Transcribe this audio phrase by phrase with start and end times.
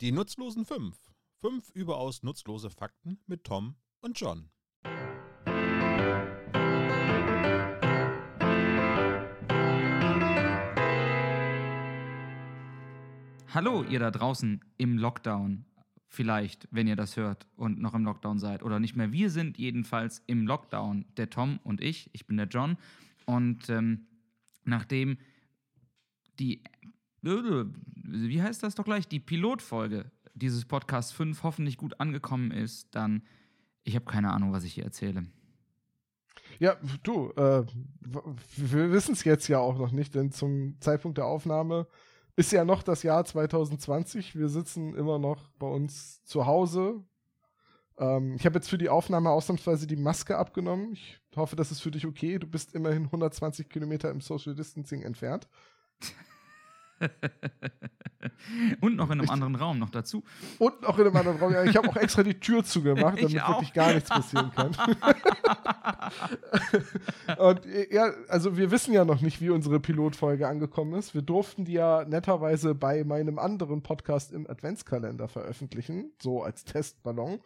[0.00, 0.96] Die nutzlosen fünf.
[1.40, 4.48] Fünf überaus nutzlose Fakten mit Tom und John.
[13.52, 15.64] Hallo, ihr da draußen im Lockdown.
[16.06, 19.10] Vielleicht, wenn ihr das hört und noch im Lockdown seid oder nicht mehr.
[19.10, 22.08] Wir sind jedenfalls im Lockdown, der Tom und ich.
[22.12, 22.78] Ich bin der John.
[23.26, 24.06] Und ähm,
[24.62, 25.18] nachdem
[26.38, 26.62] die,
[27.22, 33.22] wie heißt das doch gleich, die Pilotfolge dieses Podcast 5 hoffentlich gut angekommen ist, dann,
[33.84, 35.26] ich habe keine Ahnung, was ich hier erzähle.
[36.58, 37.64] Ja, du, äh,
[38.00, 41.86] wir wissen es jetzt ja auch noch nicht, denn zum Zeitpunkt der Aufnahme
[42.36, 44.36] ist ja noch das Jahr 2020.
[44.36, 47.04] Wir sitzen immer noch bei uns zu Hause.
[47.98, 50.92] Ähm, ich habe jetzt für die Aufnahme ausnahmsweise die Maske abgenommen.
[50.92, 52.38] Ich hoffe, das ist für dich okay.
[52.38, 55.48] Du bist immerhin 120 Kilometer im Social Distancing entfernt.
[58.80, 60.22] Und noch in einem anderen Raum noch dazu.
[60.58, 61.52] Und noch in einem anderen Raum.
[61.52, 64.70] Ja, ich habe auch extra die Tür zugemacht, damit wirklich gar nichts passieren kann.
[67.38, 71.14] und ja, also wir wissen ja noch nicht, wie unsere Pilotfolge angekommen ist.
[71.14, 77.40] Wir durften die ja netterweise bei meinem anderen Podcast im Adventskalender veröffentlichen, so als Testballon.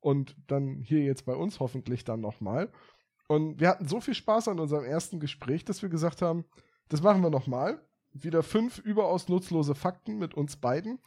[0.00, 2.70] Und dann hier jetzt bei uns hoffentlich dann nochmal.
[3.26, 6.44] Und wir hatten so viel Spaß an unserem ersten Gespräch, dass wir gesagt haben,
[6.88, 7.80] das machen wir nochmal
[8.24, 10.98] wieder fünf überaus nutzlose Fakten mit uns beiden.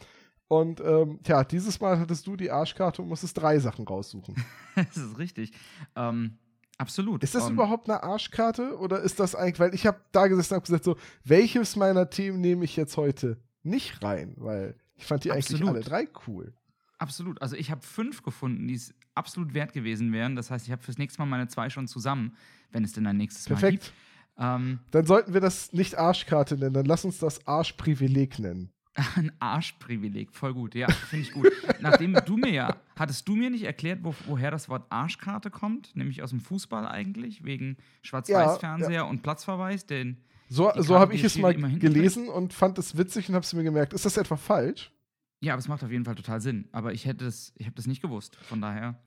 [0.48, 4.36] Und ähm, tja, dieses Mal hattest du die Arschkarte und musstest drei Sachen raussuchen.
[4.76, 5.54] das ist richtig.
[5.96, 6.38] Ähm,
[6.78, 7.24] absolut.
[7.24, 10.54] Ist das um, überhaupt eine Arschkarte oder ist das eigentlich, weil ich habe da gesessen
[10.54, 14.34] und habe gesagt, so, welches meiner Themen nehme ich jetzt heute nicht rein?
[14.36, 15.62] Weil ich fand die absolut.
[15.62, 16.54] eigentlich alle drei cool.
[16.98, 17.42] Absolut.
[17.42, 20.36] Also ich habe fünf gefunden, die es absolut wert gewesen wären.
[20.36, 22.36] Das heißt, ich habe fürs nächste Mal meine zwei schon zusammen,
[22.72, 23.64] wenn es denn ein nächstes Perfekt.
[23.64, 23.94] Mal gibt.
[24.42, 28.72] Ähm, dann sollten wir das nicht Arschkarte nennen, dann lass uns das Arschprivileg nennen.
[29.16, 31.52] Ein Arschprivileg, voll gut, ja, finde ich gut.
[31.80, 35.96] Nachdem du mir ja, hattest du mir nicht erklärt, wo, woher das Wort Arschkarte kommt?
[35.96, 39.04] Nämlich aus dem Fußball eigentlich, wegen Schwarz-Weiß-Fernseher ja, ja.
[39.04, 40.18] und Platzverweis, denn.
[40.50, 43.64] So, so habe ich es mal gelesen und fand es witzig und habe es mir
[43.64, 43.94] gemerkt.
[43.94, 44.92] Ist das etwa falsch?
[45.40, 46.68] Ja, aber es macht auf jeden Fall total Sinn.
[46.72, 49.00] Aber ich hätte das, ich habe das nicht gewusst, von daher.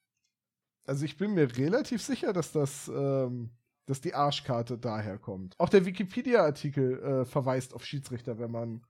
[0.87, 3.51] Also ich bin mir relativ sicher, dass das ähm,
[3.87, 5.55] dass die Arschkarte daher kommt.
[5.59, 8.83] Auch der Wikipedia-Artikel äh, verweist auf Schiedsrichter, wenn man,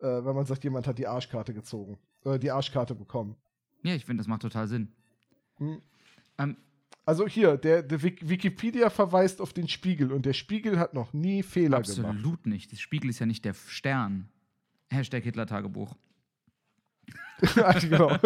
[0.00, 3.36] äh, wenn man sagt, jemand hat die Arschkarte gezogen, äh, die Arschkarte bekommen.
[3.82, 4.92] Ja, ich finde, das macht total Sinn.
[5.56, 5.80] Hm.
[6.38, 6.56] Ähm,
[7.06, 11.42] also hier, der, der Wikipedia verweist auf den Spiegel und der Spiegel hat noch nie
[11.42, 12.16] Fehler absolut gemacht.
[12.16, 12.72] Absolut nicht.
[12.72, 14.30] Der Spiegel ist ja nicht der Stern.
[14.90, 15.94] Hashtag Hitler-Tagebuch.
[17.80, 18.16] genau.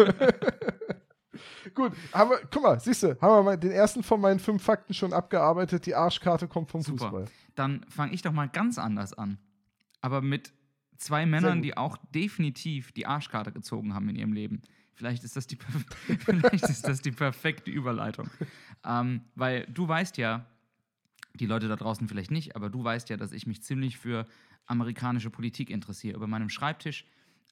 [1.79, 4.61] Gut, haben wir, guck mal, siehst du, haben wir mal den ersten von meinen fünf
[4.61, 5.85] Fakten schon abgearbeitet.
[5.85, 7.05] Die Arschkarte kommt vom Super.
[7.05, 7.25] Fußball.
[7.55, 9.37] Dann fange ich doch mal ganz anders an.
[10.01, 10.51] Aber mit
[10.97, 14.61] zwei Männern, die auch definitiv die Arschkarte gezogen haben in ihrem Leben.
[14.93, 15.57] Vielleicht ist das die,
[16.25, 18.29] vielleicht ist das die perfekte Überleitung.
[18.85, 20.45] Ähm, weil du weißt ja,
[21.35, 24.25] die Leute da draußen vielleicht nicht, aber du weißt ja, dass ich mich ziemlich für
[24.65, 26.17] amerikanische Politik interessiere.
[26.17, 27.05] Über meinem Schreibtisch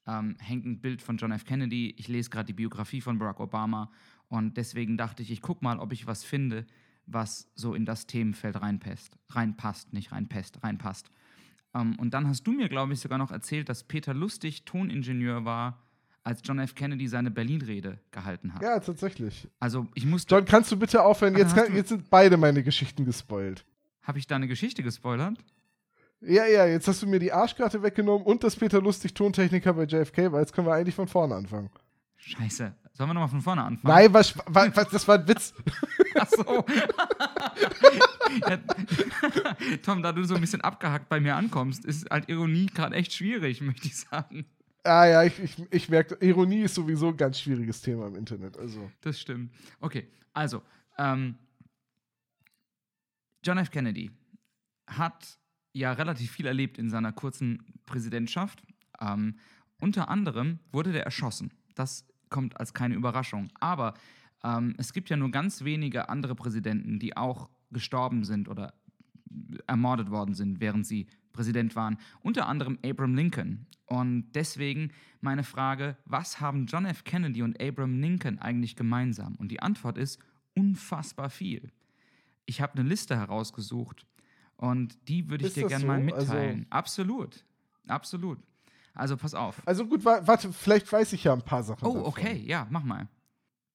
[0.06, 1.44] ähm, hängt ein Bild von John F.
[1.44, 1.94] Kennedy.
[1.96, 3.90] Ich lese gerade die Biografie von Barack Obama
[4.28, 6.66] und deswegen dachte ich, ich gucke mal, ob ich was finde,
[7.06, 9.16] was so in das Themenfeld reinpasst.
[9.30, 11.10] Reinpasst, nicht reinpasst, reinpasst.
[11.74, 15.44] Ähm, und dann hast du mir, glaube ich, sogar noch erzählt, dass Peter Lustig Toningenieur
[15.44, 15.82] war,
[16.24, 16.74] als John F.
[16.74, 18.62] Kennedy seine Berlin-Rede gehalten hat.
[18.62, 19.48] Ja, tatsächlich.
[19.60, 20.34] Also ich musste.
[20.34, 21.36] John, kannst du bitte aufhören?
[21.36, 23.64] Jetzt, kann, jetzt sind beide meine Geschichten gespoilt.
[24.02, 25.38] Habe ich da eine Geschichte gespoilert?
[26.20, 29.84] Ja, ja, jetzt hast du mir die Arschkarte weggenommen und das Peter Lustig Tontechniker bei
[29.84, 31.70] JFK, weil jetzt können wir eigentlich von vorne anfangen.
[32.16, 32.74] Scheiße.
[32.98, 33.94] Sollen wir nochmal von vorne anfangen?
[33.94, 35.54] Nein, was, was, das war ein Witz.
[36.18, 36.64] Ach so.
[38.48, 38.58] ja,
[39.84, 43.12] Tom, da du so ein bisschen abgehackt bei mir ankommst, ist halt Ironie gerade echt
[43.12, 44.46] schwierig, möchte ich sagen.
[44.82, 48.58] Ah ja, ich, ich, ich merke, Ironie ist sowieso ein ganz schwieriges Thema im Internet.
[48.58, 48.90] Also.
[49.00, 49.52] Das stimmt.
[49.78, 50.62] Okay, also,
[50.98, 51.36] ähm,
[53.44, 53.70] John F.
[53.70, 54.10] Kennedy
[54.88, 55.38] hat
[55.72, 58.60] ja relativ viel erlebt in seiner kurzen Präsidentschaft.
[59.00, 59.38] Ähm,
[59.80, 61.52] unter anderem wurde der erschossen.
[61.76, 63.48] Das kommt als keine Überraschung.
[63.60, 63.94] Aber
[64.44, 68.74] ähm, es gibt ja nur ganz wenige andere Präsidenten, die auch gestorben sind oder
[69.66, 71.98] ermordet worden sind, während sie Präsident waren.
[72.20, 73.66] Unter anderem Abraham Lincoln.
[73.86, 77.04] Und deswegen meine Frage, was haben John F.
[77.04, 79.34] Kennedy und Abraham Lincoln eigentlich gemeinsam?
[79.36, 80.18] Und die Antwort ist
[80.54, 81.70] unfassbar viel.
[82.46, 84.06] Ich habe eine Liste herausgesucht
[84.56, 85.86] und die würde ich dir gerne so?
[85.86, 86.56] mal also mitteilen.
[86.58, 87.44] Also absolut.
[87.86, 88.38] Absolut.
[88.98, 89.62] Also pass auf.
[89.64, 91.86] Also gut, warte, vielleicht weiß ich ja ein paar Sachen.
[91.86, 92.08] Oh, davon.
[92.08, 93.08] okay, ja, mach mal.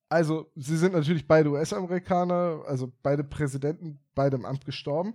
[0.09, 5.13] Also, sie sind natürlich beide US-Amerikaner, also beide Präsidenten, beide im Amt gestorben.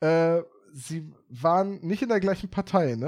[0.00, 0.42] Äh,
[0.72, 3.06] sie waren nicht in der gleichen Partei, ne?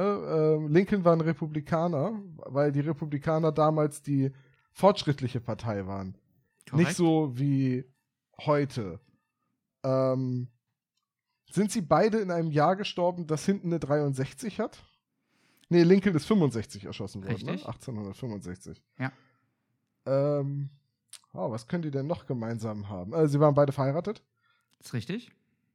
[0.58, 4.31] Ähm, Lincoln war ein Republikaner, weil die Republikaner damals die
[4.72, 6.16] fortschrittliche Partei waren.
[6.69, 6.88] Korrekt.
[6.88, 7.84] Nicht so wie
[8.40, 9.00] heute.
[9.82, 10.48] Ähm,
[11.50, 14.78] sind sie beide in einem Jahr gestorben, das hinten eine 63 hat?
[15.72, 17.52] Nee, Lincoln ist 65 erschossen worden, ne?
[17.52, 18.82] 1865.
[18.98, 19.10] Ja.
[20.04, 20.69] Ähm,
[21.32, 23.12] oh, was können die denn noch gemeinsam haben?
[23.14, 24.22] Äh, sie waren beide verheiratet?
[24.80, 25.32] Ist richtig.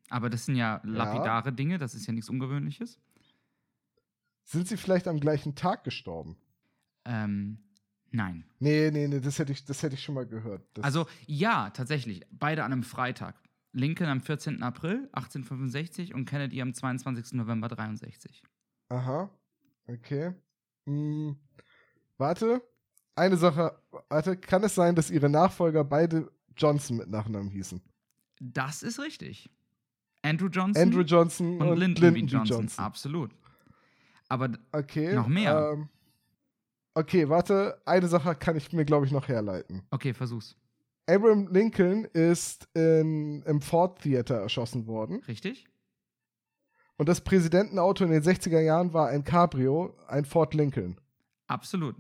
[0.10, 3.00] Aber das sind ja lapidare Dinge, das ist ja nichts Ungewöhnliches.
[4.44, 6.38] Sind sie vielleicht am gleichen Tag gestorben?
[7.04, 7.58] Ähm,
[8.12, 8.46] nein.
[8.60, 10.62] Nee, nee, nee, das hätte ich, das hätte ich schon mal gehört.
[10.76, 12.22] Das, Also ja, tatsächlich.
[12.32, 13.36] Beide an einem Freitag.
[13.74, 14.64] Lincoln am 14.
[14.64, 17.34] April 1865 und Kennedy am 22.
[17.34, 18.44] November 63.
[18.90, 19.30] Aha.
[19.88, 20.34] Okay.
[20.86, 21.38] Hm,
[22.18, 22.62] warte.
[23.16, 23.78] Eine Sache.
[24.10, 27.82] Warte, kann es sein, dass ihre Nachfolger beide Johnson mit Nachnamen hießen?
[28.40, 29.50] Das ist richtig.
[30.22, 32.20] Andrew Johnson Andrew Johnson und, und, Lyndon, Lyndon, B.
[32.36, 32.58] Johnson.
[32.58, 32.84] Johnson.
[32.86, 33.32] Absolut.
[34.30, 35.14] Aber Okay.
[35.14, 35.72] Noch mehr?
[35.74, 35.90] Ähm,
[36.94, 37.82] okay, warte.
[37.86, 39.84] Eine Sache kann ich mir, glaube ich, noch herleiten.
[39.92, 40.56] okay, versuch's.
[41.10, 45.22] Abraham Lincoln ist in, im Ford Theater erschossen worden.
[45.28, 45.66] Richtig?
[46.98, 51.00] Und das Präsidentenauto in den 60er Jahren war ein Cabrio, ein Ford Lincoln.
[51.46, 51.96] Absolut.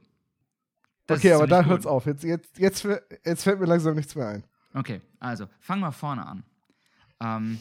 [1.06, 2.06] Das okay, aber da hört's auf.
[2.06, 2.86] Jetzt, jetzt, jetzt,
[3.24, 4.44] jetzt fällt mir langsam nichts mehr ein.
[4.74, 6.44] Okay, also fangen wir vorne an.
[7.20, 7.60] Ähm,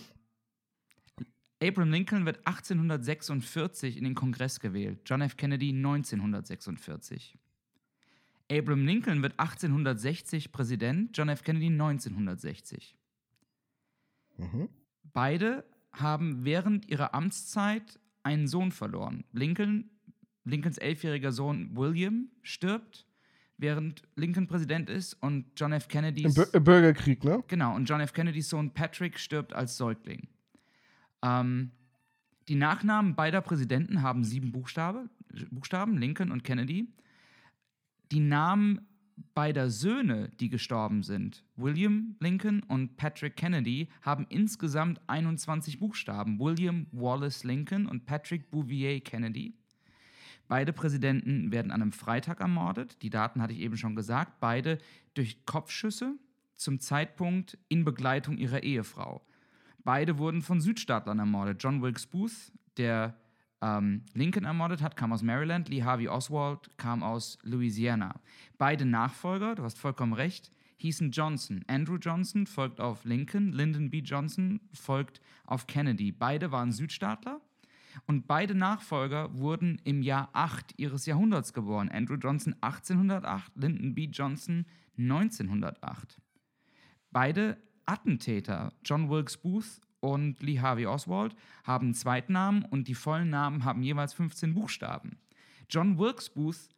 [1.63, 5.37] Abraham Lincoln wird 1846 in den Kongress gewählt, John F.
[5.37, 7.39] Kennedy 1946.
[8.51, 11.43] Abraham Lincoln wird 1860 Präsident, John F.
[11.43, 12.97] Kennedy 1960.
[14.37, 14.69] Mhm.
[15.13, 15.65] Beide
[16.01, 19.25] haben während ihrer Amtszeit einen Sohn verloren.
[19.33, 19.91] Lincoln,
[20.45, 23.07] Lincolns elfjähriger Sohn William stirbt,
[23.59, 25.89] während Lincoln Präsident ist und John F.
[25.89, 27.43] Kennedys Im Bürgerkrieg, ne?
[27.49, 28.13] Genau, und John F.
[28.13, 30.29] Kennedys Sohn Patrick stirbt als Säugling.
[31.23, 31.71] Ähm,
[32.49, 35.09] die Nachnamen beider Präsidenten haben sieben Buchstabe,
[35.51, 36.89] Buchstaben, Lincoln und Kennedy.
[38.13, 38.87] Die Namen
[39.35, 46.39] beider Söhne, die gestorben sind, William Lincoln und Patrick Kennedy, haben insgesamt 21 Buchstaben.
[46.39, 49.55] William Wallace Lincoln und Patrick Bouvier Kennedy.
[50.49, 53.03] Beide Präsidenten werden an einem Freitag ermordet.
[53.03, 54.39] Die Daten hatte ich eben schon gesagt.
[54.39, 54.79] Beide
[55.15, 56.15] durch Kopfschüsse
[56.55, 59.27] zum Zeitpunkt in Begleitung ihrer Ehefrau.
[59.85, 61.63] Beide wurden von Südstaatlern ermordet.
[61.63, 63.17] John Wilkes Booth, der
[63.63, 65.69] ähm, Lincoln ermordet hat, kam aus Maryland.
[65.69, 68.21] Lee Harvey Oswald kam aus Louisiana.
[68.59, 71.65] Beide Nachfolger, du hast vollkommen recht, hießen Johnson.
[71.67, 74.01] Andrew Johnson folgt auf Lincoln, Lyndon B.
[74.01, 76.13] Johnson folgt auf Kennedy.
[76.13, 77.41] Beide waren Südstaatler.
[78.07, 81.89] Und beide Nachfolger wurden im Jahr 8 ihres Jahrhunderts geboren.
[81.89, 84.05] Andrew Johnson 1808, Lyndon B.
[84.05, 84.67] Johnson
[84.99, 86.21] 1908.
[87.11, 87.57] Beide
[87.87, 91.35] Attentäter, John Wilkes Booth und Lee Harvey Oswald,
[91.65, 95.19] haben einen Zweitnamen und die vollen Namen haben jeweils 15 Buchstaben.
[95.69, 96.69] John Wilkes Booth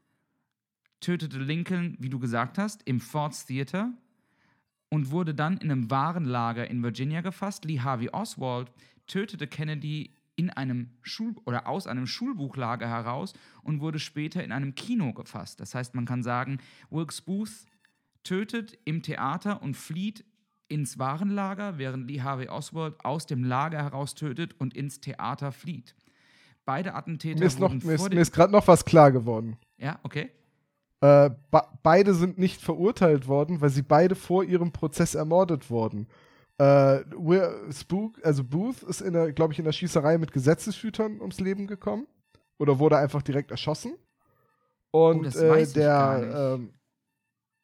[1.00, 3.92] tötete Lincoln, wie du gesagt hast, im Ford's Theater
[4.88, 7.64] und wurde dann in einem Warenlager in Virginia gefasst.
[7.64, 8.72] Lee Harvey Oswald
[9.06, 13.32] tötete Kennedy in einem Schul oder aus einem Schulbuchlager heraus
[13.62, 15.60] und wurde später in einem Kino gefasst.
[15.60, 16.58] Das heißt, man kann sagen,
[16.90, 17.66] Wilkes Booth
[18.22, 20.24] tötet im Theater und flieht
[20.68, 25.94] ins Warenlager, während Lee Harvey Oswald aus dem Lager heraus tötet und ins Theater flieht.
[26.64, 29.56] Beide Attentäter Mir ist, noch, wurden mir ist, mir ist gerade noch was klar geworden.
[29.78, 30.30] Ja, okay.
[31.00, 31.30] Äh,
[31.82, 36.08] beide sind nicht verurteilt worden, weil sie beide vor ihrem Prozess ermordet wurden.
[36.58, 37.00] Äh,
[37.72, 41.66] Spook, also Booth ist in der, glaube ich, in der Schießerei mit Gesetzeshütern ums Leben
[41.66, 42.06] gekommen.
[42.58, 43.94] Oder wurde einfach direkt erschossen.
[44.90, 46.72] Und Oh, äh, der ähm,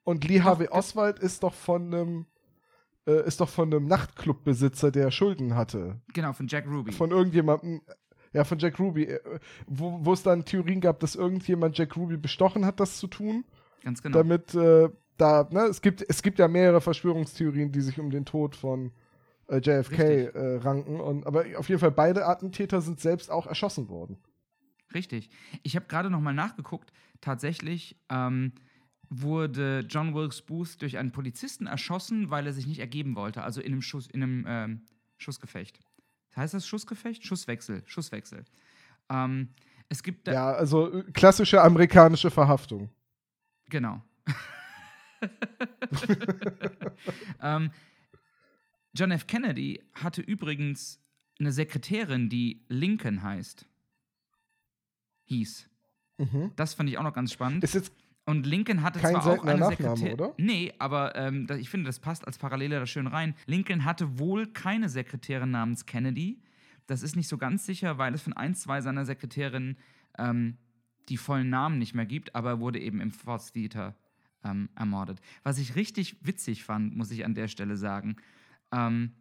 [0.05, 2.27] und Lee Harvey Oswald ist doch von einem
[3.07, 6.01] äh, ist doch von einem Nachtclubbesitzer, der Schulden hatte.
[6.13, 6.93] Genau, von Jack Ruby.
[6.93, 7.83] Von irgendjemandem,
[8.33, 9.21] ja, von Jack Ruby, äh,
[9.67, 13.45] wo, wo es dann Theorien gab, dass irgendjemand Jack Ruby bestochen hat, das zu tun
[13.83, 14.19] Ganz genau.
[14.19, 18.25] damit äh, da, ne, es gibt, es gibt ja mehrere Verschwörungstheorien, die sich um den
[18.25, 18.93] Tod von
[19.49, 21.01] äh, JFK äh, ranken.
[21.01, 24.19] Und, aber auf jeden Fall beide Attentäter sind selbst auch erschossen worden.
[24.93, 25.31] Richtig.
[25.63, 26.93] Ich habe gerade noch mal nachgeguckt.
[27.21, 28.53] Tatsächlich ähm,
[29.11, 33.43] wurde John Wilkes Booth durch einen Polizisten erschossen, weil er sich nicht ergeben wollte.
[33.43, 34.83] Also in einem, Schuss, in einem ähm,
[35.19, 35.81] Schussgefecht.
[36.37, 37.25] Heißt das Schussgefecht?
[37.25, 37.83] Schusswechsel.
[37.87, 38.45] Schusswechsel.
[39.09, 39.51] Ähm,
[39.89, 42.91] es gibt da, Ja, also äh, klassische amerikanische Verhaftung.
[43.69, 44.03] Genau.
[47.43, 47.71] ähm,
[48.95, 49.27] John F.
[49.27, 51.01] Kennedy hatte übrigens
[51.39, 53.67] eine Sekretärin, die Lincoln heißt.
[55.25, 55.69] Hieß.
[56.19, 56.53] Mhm.
[56.57, 57.65] Das fand ich auch noch ganz spannend.
[57.65, 57.93] Ist jetzt,
[58.27, 60.13] Und Lincoln hatte Kein zwar auch eine Nachname, Sekretärin.
[60.15, 60.35] oder?
[60.39, 63.35] Nee, aber ähm, ich finde, das passt als Parallele da schön rein.
[63.47, 66.41] Lincoln hatte wohl keine Sekretärin namens Kennedy.
[66.87, 69.77] Das ist nicht so ganz sicher, weil es von ein, zwei seiner Sekretärinnen
[70.19, 70.57] ähm,
[71.09, 73.95] die vollen Namen nicht mehr gibt, aber er wurde eben im Fort Theater
[74.43, 75.21] ähm, ermordet.
[75.43, 78.17] Was ich richtig witzig fand, muss ich an der Stelle sagen.
[78.73, 79.13] Ähm,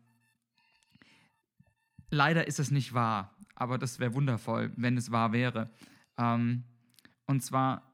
[2.09, 5.69] leider ist es nicht wahr, aber das wäre wundervoll, wenn es wahr wäre.
[6.17, 6.63] Ähm,
[7.25, 7.92] und zwar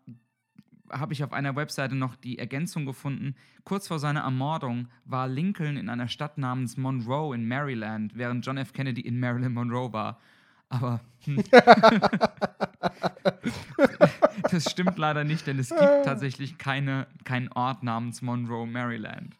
[0.91, 3.35] habe ich auf einer Webseite noch die Ergänzung gefunden.
[3.63, 8.57] Kurz vor seiner Ermordung war Lincoln in einer Stadt namens Monroe in Maryland, während John
[8.57, 8.73] F.
[8.73, 10.19] Kennedy in Maryland Monroe war.
[10.69, 11.43] Aber hm.
[14.51, 19.35] das stimmt leider nicht, denn es gibt tatsächlich keine, keinen Ort namens Monroe, Maryland.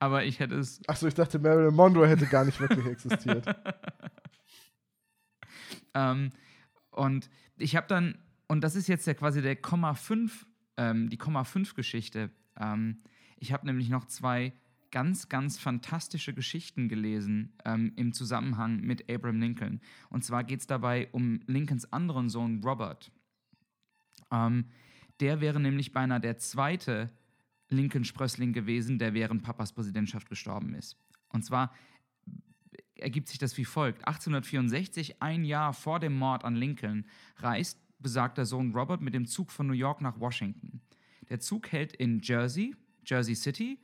[0.00, 0.80] Aber ich hätte es.
[0.86, 3.46] Achso, ich dachte, Marilyn Monroe hätte gar nicht wirklich existiert.
[5.94, 6.32] ähm,
[6.90, 10.46] und ich habe dann, und das ist jetzt ja quasi der Komma 5,
[10.78, 12.30] ähm, die Komma 5 Geschichte.
[12.58, 12.96] Ähm,
[13.36, 14.54] ich habe nämlich noch zwei
[14.90, 19.80] ganz, ganz fantastische Geschichten gelesen ähm, im Zusammenhang mit Abraham Lincoln.
[20.08, 23.12] Und zwar geht es dabei um Lincolns anderen Sohn Robert.
[24.30, 24.66] Ähm,
[25.20, 27.10] der wäre nämlich beinahe der zweite
[27.70, 30.96] Lincoln-Sprössling gewesen, der während Papas Präsidentschaft gestorben ist.
[31.28, 31.74] Und zwar
[32.94, 34.06] ergibt sich das wie folgt.
[34.06, 37.06] 1864, ein Jahr vor dem Mord an Lincoln,
[37.36, 40.80] reist besagter Sohn Robert mit dem Zug von New York nach Washington.
[41.28, 42.74] Der Zug hält in Jersey,
[43.04, 43.78] Jersey City.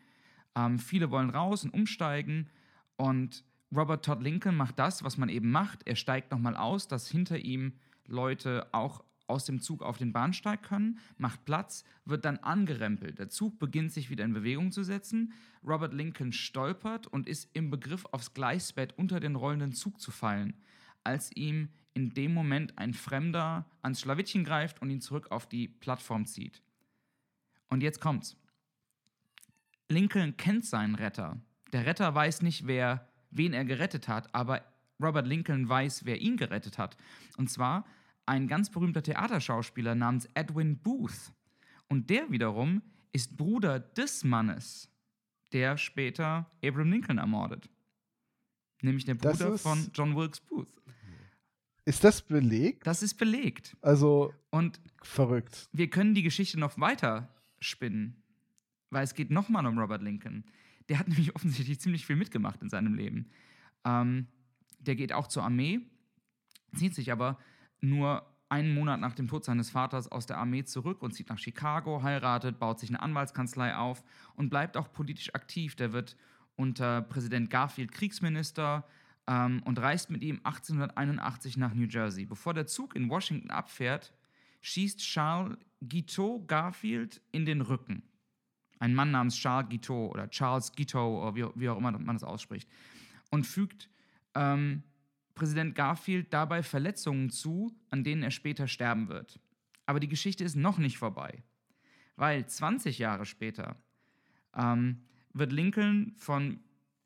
[0.55, 2.49] Ähm, viele wollen raus und umsteigen.
[2.97, 3.45] Und
[3.75, 5.87] Robert Todd Lincoln macht das, was man eben macht.
[5.87, 7.75] Er steigt nochmal aus, dass hinter ihm
[8.07, 13.19] Leute auch aus dem Zug auf den Bahnsteig können, macht Platz, wird dann angerempelt.
[13.19, 15.33] Der Zug beginnt sich wieder in Bewegung zu setzen.
[15.67, 20.55] Robert Lincoln stolpert und ist im Begriff, aufs Gleisbett unter den rollenden Zug zu fallen,
[21.05, 25.69] als ihm in dem Moment ein Fremder ans Schlawittchen greift und ihn zurück auf die
[25.69, 26.63] Plattform zieht.
[27.69, 28.37] Und jetzt kommt's.
[29.89, 31.41] Lincoln kennt seinen Retter.
[31.73, 34.63] Der Retter weiß nicht, wer wen er gerettet hat, aber
[35.03, 36.97] Robert Lincoln weiß, wer ihn gerettet hat.
[37.37, 37.85] Und zwar
[38.27, 41.33] ein ganz berühmter Theaterschauspieler namens Edwin Booth.
[41.89, 42.83] Und der wiederum
[43.13, 44.89] ist Bruder des Mannes,
[45.53, 47.69] der später Abraham Lincoln ermordet.
[48.83, 50.73] Nämlich der Bruder von John Wilkes Booth.
[51.85, 52.87] Ist das belegt?
[52.87, 53.77] Das ist belegt.
[53.83, 55.69] Also und verrückt.
[55.73, 57.29] Wir können die Geschichte noch weiter
[57.61, 58.23] spinnen,
[58.91, 60.45] weil es geht nochmal um Robert Lincoln.
[60.89, 63.31] Der hat nämlich offensichtlich ziemlich viel mitgemacht in seinem Leben.
[63.85, 64.29] Ähm,
[64.79, 65.81] der geht auch zur Armee,
[66.75, 67.39] zieht sich aber
[67.81, 71.39] nur einen Monat nach dem Tod seines Vaters aus der Armee zurück und zieht nach
[71.39, 74.05] Chicago, heiratet, baut sich eine Anwaltskanzlei auf
[74.37, 75.75] und bleibt auch politisch aktiv.
[75.77, 76.17] Der wird
[76.57, 78.87] unter Präsident Garfield Kriegsminister
[79.27, 82.27] ähm, und reist mit ihm 1881 nach New Jersey.
[82.27, 84.13] Bevor der Zug in Washington abfährt,
[84.63, 88.03] schießt Charles Guiteau Garfield in den Rücken.
[88.79, 92.25] Ein Mann namens Charles Guiteau oder Charles Guiteau oder wie, wie auch immer man das
[92.25, 92.69] ausspricht.
[93.31, 93.89] Und fügt
[94.35, 94.83] ähm,
[95.35, 99.41] Präsident Garfield dabei Verletzungen zu, an denen er später sterben wird.
[99.87, 101.43] Aber die Geschichte ist noch nicht vorbei,
[102.17, 103.77] weil 20 Jahre später
[104.57, 105.03] ähm,
[105.33, 106.61] wird Lincoln von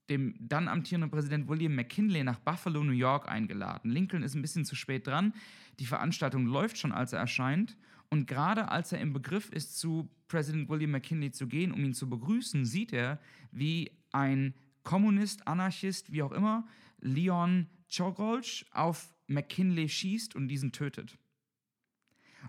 [0.09, 3.91] dem dann amtierenden Präsident William McKinley nach Buffalo, New York eingeladen.
[3.91, 5.35] Lincoln ist ein bisschen zu spät dran.
[5.79, 7.77] Die Veranstaltung läuft schon, als er erscheint.
[8.11, 11.95] Und gerade als er im Begriff ist, zu Präsident William McKinley zu gehen, um ihn
[11.95, 13.19] zu begrüßen, sieht er,
[13.53, 16.67] wie ein Kommunist, Anarchist, wie auch immer,
[17.01, 21.19] Leon Czolgosz auf McKinley schießt und diesen tötet.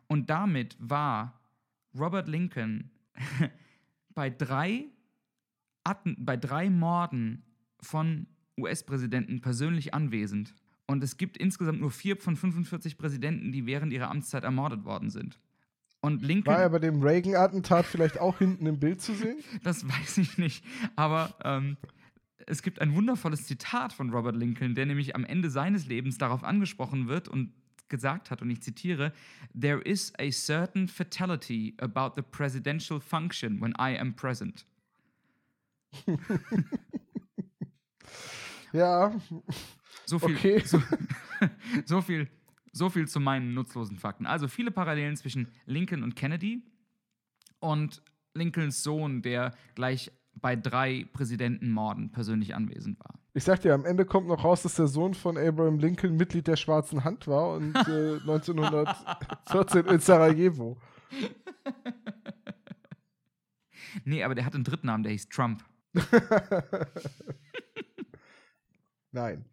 [0.07, 1.39] Und damit war
[1.97, 2.91] Robert Lincoln
[4.13, 4.85] bei drei,
[6.17, 7.43] bei drei Morden
[7.81, 10.53] von US-Präsidenten persönlich anwesend.
[10.87, 15.09] Und es gibt insgesamt nur vier von 45 Präsidenten, die während ihrer Amtszeit ermordet worden
[15.09, 15.39] sind.
[16.01, 16.55] Und Lincoln.
[16.55, 19.37] War er bei dem Reagan-Attentat vielleicht auch hinten im Bild zu sehen?
[19.63, 20.63] Das weiß ich nicht.
[20.95, 21.77] Aber ähm,
[22.47, 26.43] es gibt ein wundervolles Zitat von Robert Lincoln, der nämlich am Ende seines Lebens darauf
[26.43, 27.51] angesprochen wird und
[27.89, 29.13] gesagt hat, und ich zitiere,
[29.59, 34.65] There is a certain fatality about the presidential function when I am present.
[38.73, 39.13] ja.
[40.05, 40.59] So viel, okay.
[40.65, 40.81] so,
[41.85, 42.27] so, viel,
[42.71, 44.25] so viel zu meinen nutzlosen Fakten.
[44.25, 46.63] Also viele Parallelen zwischen Lincoln und Kennedy
[47.59, 48.01] und
[48.33, 53.19] Lincolns Sohn, der gleich bei drei Präsidentenmorden persönlich anwesend war.
[53.33, 56.47] Ich sag dir, am Ende kommt noch raus, dass der Sohn von Abraham Lincoln Mitglied
[56.47, 60.77] der Schwarzen Hand war und äh, 1914 in Sarajevo.
[64.05, 65.63] nee, aber der hat einen dritten Namen, der hieß Trump.
[69.11, 69.45] Nein.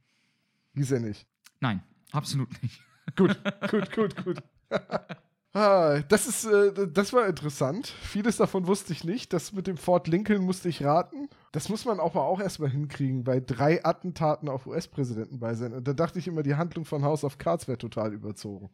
[0.75, 1.27] Hieß er nicht.
[1.61, 1.83] Nein,
[2.13, 2.81] absolut nicht.
[3.17, 3.39] Gut,
[3.71, 4.43] gut, gut, gut.
[5.59, 7.87] Ah, das ist, äh, das war interessant.
[7.87, 9.33] Vieles davon wusste ich nicht.
[9.33, 11.31] Das mit dem Fort Lincoln musste ich raten.
[11.51, 15.73] Das muss man aber auch erstmal hinkriegen, bei drei Attentaten auf US-Präsidenten bei sein.
[15.73, 18.69] Und da dachte ich immer, die Handlung von House of Cards wäre total überzogen.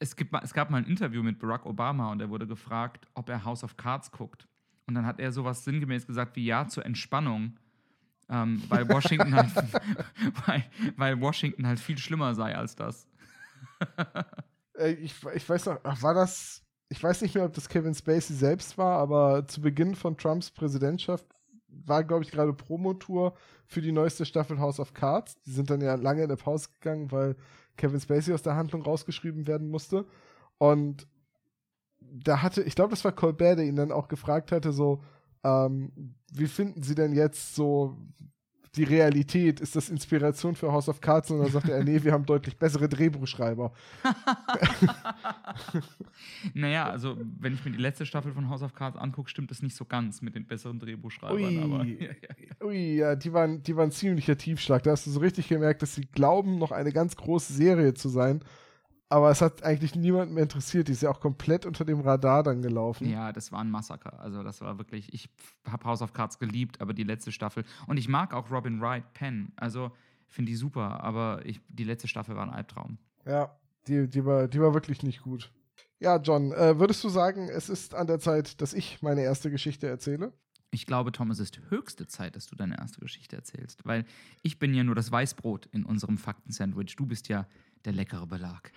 [0.00, 3.28] Es, gibt, es gab mal ein Interview mit Barack Obama und er wurde gefragt, ob
[3.28, 4.48] er House of Cards guckt.
[4.88, 7.56] Und dann hat er sowas sinngemäß gesagt wie Ja zur Entspannung.
[8.28, 9.50] Ähm, weil, Washington halt,
[10.46, 10.64] weil,
[10.96, 13.06] weil Washington halt viel schlimmer sei als das.
[14.76, 18.34] Äh, ich, ich weiß noch, war das, ich weiß nicht mehr, ob das Kevin Spacey
[18.34, 21.24] selbst war, aber zu Beginn von Trumps Präsidentschaft
[21.68, 23.34] war, glaube ich, gerade Promotour
[23.66, 25.40] für die neueste Staffel House of Cards.
[25.42, 27.36] Die sind dann ja lange in der Pause gegangen, weil
[27.76, 30.06] Kevin Spacey aus der Handlung rausgeschrieben werden musste.
[30.58, 31.06] Und
[32.00, 35.02] da hatte, ich glaube, das war Colbert, der ihn dann auch gefragt hatte, so,
[35.44, 35.92] ähm,
[36.32, 37.96] wie finden Sie denn jetzt so
[38.76, 39.60] die Realität?
[39.60, 41.30] Ist das Inspiration für House of Cards?
[41.30, 43.72] Und dann sagte er, nee, wir haben deutlich bessere Drehbuchschreiber.
[46.54, 49.62] naja, also wenn ich mir die letzte Staffel von House of Cards angucke, stimmt das
[49.62, 51.38] nicht so ganz mit den besseren Drehbuchschreibern.
[51.38, 54.82] Ui, aber, ui ja, die waren, die waren ziemlicher Tiefschlag.
[54.82, 58.08] Da hast du so richtig gemerkt, dass sie glauben, noch eine ganz große Serie zu
[58.08, 58.40] sein.
[59.08, 60.88] Aber es hat eigentlich niemanden mehr interessiert.
[60.88, 63.08] Die ist ja auch komplett unter dem Radar dann gelaufen.
[63.08, 64.18] Ja, das war ein Massaker.
[64.20, 65.12] Also, das war wirklich.
[65.12, 65.28] Ich
[65.68, 67.64] habe House of Cards geliebt, aber die letzte Staffel.
[67.86, 69.52] Und ich mag auch Robin Wright Penn.
[69.56, 69.92] Also,
[70.28, 71.02] finde die super.
[71.04, 72.98] Aber ich, die letzte Staffel war ein Albtraum.
[73.26, 73.56] Ja,
[73.86, 75.52] die, die, war, die war wirklich nicht gut.
[76.00, 79.50] Ja, John, äh, würdest du sagen, es ist an der Zeit, dass ich meine erste
[79.50, 80.32] Geschichte erzähle?
[80.70, 84.04] Ich glaube, Tom, es ist höchste Zeit, dass du deine erste Geschichte erzählst, weil
[84.42, 86.96] ich bin ja nur das Weißbrot in unserem Fakten-Sandwich.
[86.96, 87.46] Du bist ja
[87.84, 88.72] der leckere Belag.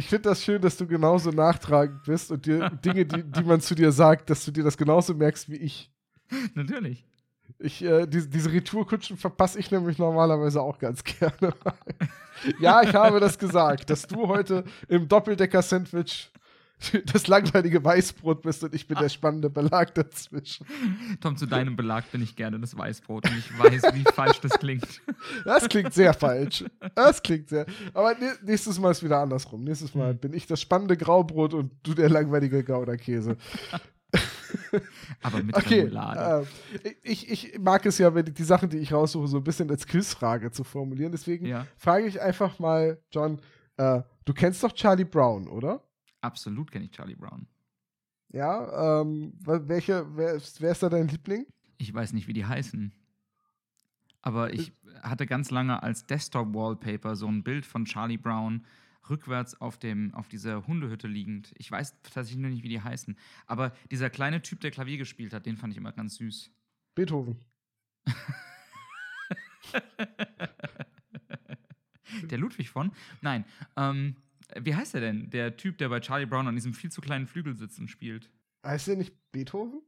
[0.00, 3.60] Ich finde das schön, dass du genauso nachtragend bist und dir Dinge, die, die man
[3.60, 5.92] zu dir sagt, dass du dir das genauso merkst wie ich.
[6.54, 7.04] Natürlich.
[7.58, 11.52] Ich, äh, die, diese Retourkutschen verpasse ich nämlich normalerweise auch ganz gerne.
[12.60, 16.32] ja, ich habe das gesagt, dass du heute im Doppeldecker-Sandwich
[17.12, 20.66] das langweilige Weißbrot bist und ich bin der spannende Belag dazwischen.
[21.20, 24.58] Tom, zu deinem Belag bin ich gerne das Weißbrot und ich weiß, wie falsch das
[24.58, 25.02] klingt.
[25.44, 26.64] Das klingt sehr falsch.
[26.94, 27.66] Das klingt sehr.
[27.92, 29.64] Aber nächstes Mal ist wieder andersrum.
[29.64, 33.36] Nächstes Mal bin ich das spannende Graubrot und du der langweilige Gouda-Käse.
[35.22, 36.44] Aber mit okay, äh,
[37.02, 39.86] ich, ich mag es ja, wenn die Sachen, die ich raussuche, so ein bisschen als
[39.86, 41.12] Quizfrage zu formulieren.
[41.12, 41.66] Deswegen ja.
[41.76, 43.40] frage ich einfach mal, John,
[43.76, 45.82] äh, du kennst doch Charlie Brown, oder?
[46.20, 47.46] Absolut kenne ich Charlie Brown.
[48.32, 51.46] Ja, ähm, welche, wer, wer ist da dein Liebling?
[51.78, 52.92] Ich weiß nicht, wie die heißen.
[54.22, 58.64] Aber ich hatte ganz lange als Desktop-Wallpaper so ein Bild von Charlie Brown
[59.08, 61.52] rückwärts auf, dem, auf dieser Hundehütte liegend.
[61.56, 63.16] Ich weiß tatsächlich nur nicht, wie die heißen.
[63.46, 66.50] Aber dieser kleine Typ, der Klavier gespielt hat, den fand ich immer ganz süß.
[66.94, 67.40] Beethoven.
[72.30, 72.92] der Ludwig von?
[73.22, 73.44] Nein.
[73.76, 74.16] Ähm,
[74.60, 75.30] wie heißt er denn?
[75.30, 78.30] Der Typ, der bei Charlie Brown an diesem viel zu kleinen Flügelsitzen spielt.
[78.64, 79.82] Heißt der nicht Beethoven?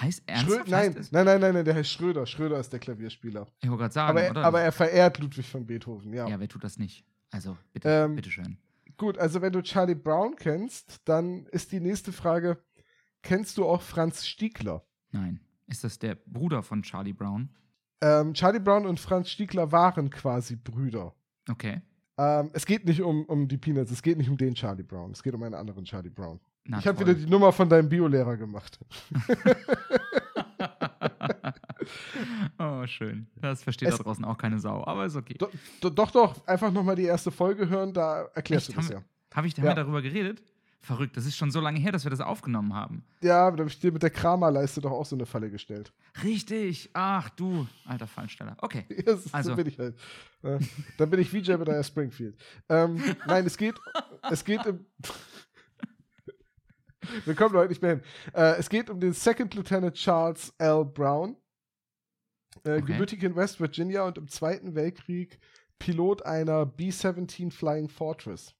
[0.00, 0.68] Heißt ernsthaft?
[0.68, 2.26] nein, heißt nein, nein, nein, nein, der heißt Schröder.
[2.26, 3.46] Schröder ist der Klavierspieler.
[3.60, 4.44] Ich wollte gerade sagen, aber, oder?
[4.44, 6.28] Aber er verehrt Ludwig von Beethoven, ja.
[6.28, 7.04] Ja, wer tut das nicht?
[7.30, 8.58] Also, bitte, ähm, bitteschön.
[8.96, 12.58] Gut, also wenn du Charlie Brown kennst, dann ist die nächste Frage:
[13.22, 14.84] Kennst du auch Franz Stiegler?
[15.10, 15.40] Nein.
[15.66, 17.48] Ist das der Bruder von Charlie Brown?
[18.00, 21.14] Ähm, Charlie Brown und Franz Stiegler waren quasi Brüder.
[21.48, 21.80] Okay.
[22.16, 25.10] Ähm, es geht nicht um, um die Peanuts, es geht nicht um den Charlie Brown,
[25.10, 26.38] es geht um einen anderen Charlie Brown.
[26.66, 28.78] Na, ich habe wieder die Nummer von deinem Biolehrer gemacht.
[32.58, 33.26] oh, schön.
[33.36, 35.34] Das versteht es, da draußen auch keine Sau, aber ist okay.
[35.34, 35.48] Do,
[35.80, 38.78] do, doch, doch, einfach nochmal die erste Folge hören, da erklärst Echt?
[38.78, 39.02] du das ja.
[39.34, 39.74] Habe ich da ja.
[39.74, 40.40] darüber geredet?
[40.84, 43.06] Verrückt, das ist schon so lange her, dass wir das aufgenommen haben.
[43.22, 45.94] Ja, da habe ich dir mit der Kramerleiste doch auch so eine Falle gestellt.
[46.22, 46.90] Richtig.
[46.92, 48.54] Ach du, alter Fallensteller.
[48.60, 48.84] Okay.
[49.06, 49.50] Yes, also.
[49.50, 49.98] So bin ich halt.
[50.42, 50.58] Ja,
[50.98, 52.36] dann bin ich wie Jebediah Springfield.
[52.68, 53.76] Ähm, nein, es geht,
[54.30, 54.84] es geht um.
[57.24, 58.02] Willkommen, Leute, ich bin.
[58.34, 60.84] Äh, es geht um den Second Lieutenant Charles L.
[60.84, 61.34] Brown.
[62.62, 62.82] Äh, okay.
[62.82, 65.40] Gebürtig in West Virginia und im Zweiten Weltkrieg
[65.78, 68.54] Pilot einer B-17 Flying Fortress.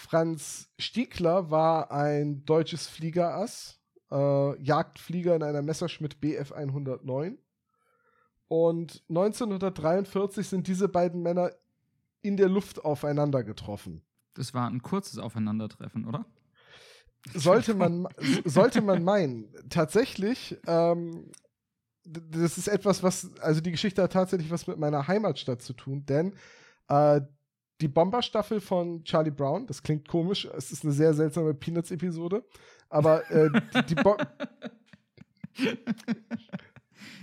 [0.00, 3.78] Franz Stiegler war ein deutsches Fliegerass,
[4.10, 7.36] äh, Jagdflieger in einer Messerschmitt Bf 109.
[8.48, 11.50] Und 1943 sind diese beiden Männer
[12.22, 14.00] in der Luft aufeinander getroffen.
[14.32, 16.24] Das war ein kurzes Aufeinandertreffen, oder?
[17.34, 18.08] Sollte man,
[18.46, 19.54] sollte man meinen.
[19.68, 21.30] Tatsächlich, ähm,
[22.04, 26.06] das ist etwas, was, also die Geschichte hat tatsächlich was mit meiner Heimatstadt zu tun,
[26.06, 26.34] denn
[26.88, 27.20] äh,
[27.80, 32.44] die Bomberstaffel von Charlie Brown, das klingt komisch, es ist eine sehr seltsame Peanuts-Episode,
[32.88, 34.16] aber äh, die, die, Bo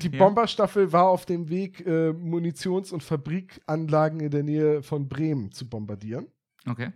[0.02, 0.18] die ja.
[0.18, 5.70] Bomberstaffel war auf dem Weg, äh, Munitions- und Fabrikanlagen in der Nähe von Bremen zu
[5.70, 6.28] bombardieren.
[6.68, 6.92] Okay.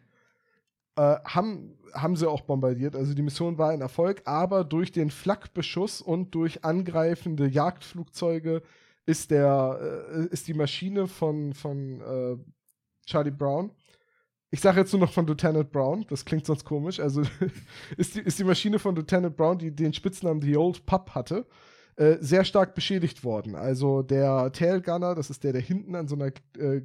[0.95, 2.95] Äh, haben, haben sie auch bombardiert.
[2.95, 8.61] Also die Mission war ein Erfolg, aber durch den Flakbeschuss und durch angreifende Jagdflugzeuge
[9.05, 12.37] ist, der, äh, ist die Maschine von, von äh,
[13.05, 13.71] Charlie Brown.
[14.49, 16.99] Ich sage jetzt nur noch von Lieutenant Brown, das klingt sonst komisch.
[16.99, 17.21] Also
[17.97, 21.45] ist, die, ist die Maschine von Lieutenant Brown, die den Spitznamen The Old Pup hatte,
[21.95, 23.55] äh, sehr stark beschädigt worden.
[23.55, 26.81] Also der Tailgunner, das ist der, der hinten an so einer äh,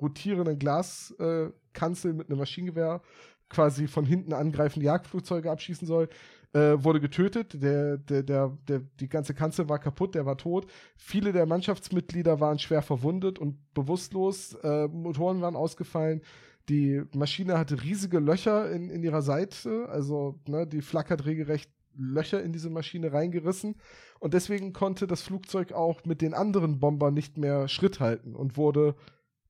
[0.00, 3.00] rotierenden Glaskanzel äh, mit einem Maschinengewehr
[3.48, 6.08] quasi von hinten angreifende Jagdflugzeuge abschießen soll,
[6.54, 7.62] äh, wurde getötet.
[7.62, 10.66] Der, der, der, der, die ganze Kanzel war kaputt, der war tot.
[10.96, 14.54] Viele der Mannschaftsmitglieder waren schwer verwundet und bewusstlos.
[14.62, 16.22] Äh, Motoren waren ausgefallen.
[16.68, 21.70] Die Maschine hatte riesige Löcher in, in ihrer Seite, also ne, die Flak hat regelrecht
[21.96, 23.76] Löcher in diese Maschine reingerissen
[24.18, 28.56] und deswegen konnte das Flugzeug auch mit den anderen Bombern nicht mehr Schritt halten und
[28.56, 28.96] wurde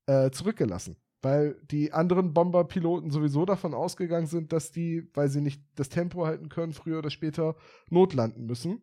[0.06, 5.62] äh, zurückgelassen weil die anderen Bomberpiloten sowieso davon ausgegangen sind, dass die, weil sie nicht
[5.74, 7.56] das Tempo halten können, früher oder später
[7.88, 8.82] notlanden müssen.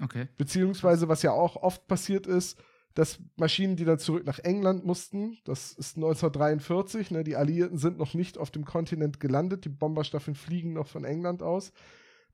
[0.00, 0.28] Okay.
[0.36, 2.58] Beziehungsweise, was ja auch oft passiert ist,
[2.94, 7.98] dass Maschinen, die dann zurück nach England mussten, das ist 1943, ne, die Alliierten sind
[7.98, 11.72] noch nicht auf dem Kontinent gelandet, die Bomberstaffeln fliegen noch von England aus,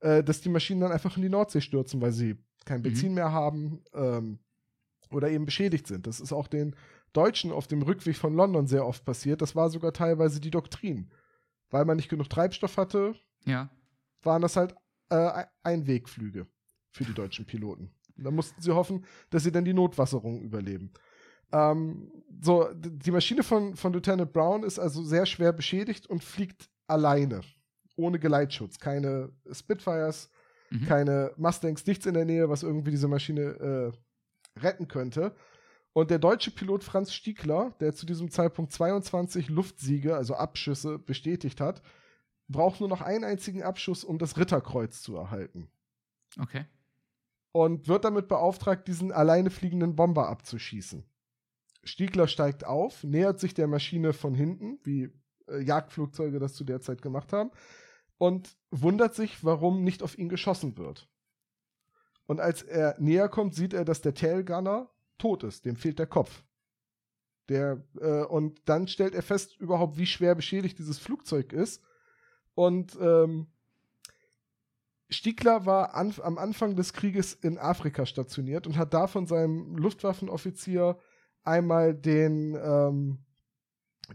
[0.00, 2.84] äh, dass die Maschinen dann einfach in die Nordsee stürzen, weil sie kein mhm.
[2.84, 3.14] Benzin mhm.
[3.14, 4.38] mehr haben ähm,
[5.14, 6.06] oder eben beschädigt sind.
[6.06, 6.74] Das ist auch den
[7.12, 9.40] Deutschen auf dem Rückweg von London sehr oft passiert.
[9.40, 11.10] Das war sogar teilweise die Doktrin.
[11.70, 13.70] Weil man nicht genug Treibstoff hatte, ja.
[14.22, 14.74] waren das halt
[15.10, 16.46] äh, Einwegflüge
[16.90, 17.90] für die deutschen Piloten.
[18.16, 20.92] Da mussten sie hoffen, dass sie dann die Notwasserung überleben.
[21.52, 26.68] Ähm, so, die Maschine von, von Lieutenant Brown ist also sehr schwer beschädigt und fliegt
[26.86, 27.40] alleine.
[27.96, 28.78] Ohne Geleitschutz.
[28.78, 30.30] Keine Spitfires,
[30.70, 30.86] mhm.
[30.86, 33.92] keine Mustangs, nichts in der Nähe, was irgendwie diese Maschine äh,
[34.56, 35.34] retten könnte.
[35.92, 41.60] Und der deutsche Pilot Franz Stiegler, der zu diesem Zeitpunkt 22 Luftsiege, also Abschüsse, bestätigt
[41.60, 41.82] hat,
[42.48, 45.68] braucht nur noch einen einzigen Abschuss, um das Ritterkreuz zu erhalten.
[46.38, 46.64] Okay.
[47.52, 51.04] Und wird damit beauftragt, diesen alleine fliegenden Bomber abzuschießen.
[51.84, 55.12] Stiegler steigt auf, nähert sich der Maschine von hinten, wie
[55.48, 57.50] äh, Jagdflugzeuge das zu der Zeit gemacht haben,
[58.18, 61.08] und wundert sich, warum nicht auf ihn geschossen wird.
[62.26, 66.06] Und als er näher kommt, sieht er, dass der Tailgunner tot ist, dem fehlt der
[66.06, 66.42] Kopf.
[67.48, 71.82] Der, äh, und dann stellt er fest überhaupt, wie schwer beschädigt dieses Flugzeug ist.
[72.54, 73.48] Und ähm,
[75.10, 79.76] Stiegler war an, am Anfang des Krieges in Afrika stationiert und hat da von seinem
[79.76, 80.98] Luftwaffenoffizier
[81.42, 83.18] einmal den, ähm,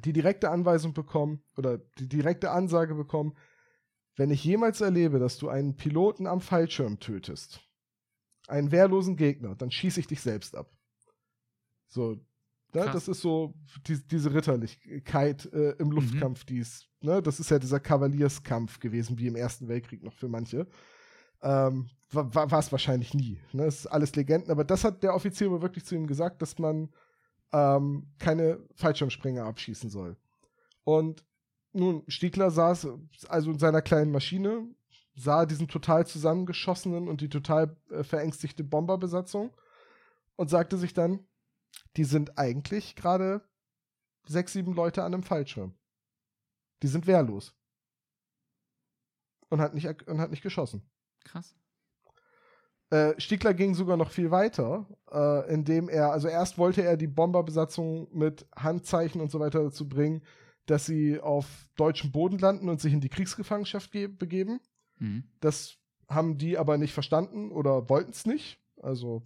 [0.04, 3.36] die direkte Anweisung bekommen oder die direkte Ansage bekommen,
[4.16, 7.62] wenn ich jemals erlebe, dass du einen Piloten am Fallschirm tötest,
[8.50, 10.72] einen wehrlosen Gegner, dann schieße ich dich selbst ab.
[11.88, 12.14] So,
[12.74, 13.54] ne, das ist so
[13.88, 15.94] die, diese Ritterlichkeit äh, im mhm.
[15.94, 16.48] Luftkampf, mhm.
[16.48, 20.28] die ist, ne, das ist ja dieser Kavalierskampf gewesen, wie im Ersten Weltkrieg noch für
[20.28, 20.68] manche.
[21.42, 23.40] Ähm, war es wahrscheinlich nie.
[23.54, 23.66] Ne?
[23.66, 26.58] Das ist alles Legenden, aber das hat der Offizier wohl wirklich zu ihm gesagt, dass
[26.58, 26.90] man
[27.54, 30.18] ähm, keine Fallschirmspringer abschießen soll.
[30.84, 31.24] Und
[31.72, 32.88] nun, Stiegler saß
[33.28, 34.68] also in seiner kleinen Maschine,
[35.20, 39.54] sah diesen total zusammengeschossenen und die total äh, verängstigte Bomberbesatzung
[40.36, 41.28] und sagte sich dann,
[41.98, 43.42] die sind eigentlich gerade
[44.26, 45.74] sechs, sieben Leute an einem Fallschirm.
[46.82, 47.56] Die sind wehrlos.
[49.50, 50.90] Und hat nicht, und hat nicht geschossen.
[51.26, 51.56] Krass.
[52.92, 57.08] Äh, Stiegler ging sogar noch viel weiter, äh, indem er, also erst wollte er die
[57.08, 60.24] Bomberbesatzung mit Handzeichen und so weiter dazu bringen,
[60.66, 64.60] dass sie auf deutschem Boden landen und sich in die Kriegsgefangenschaft begeben.
[65.00, 65.24] Mhm.
[65.40, 68.60] Das haben die aber nicht verstanden oder wollten es nicht.
[68.82, 69.24] Also,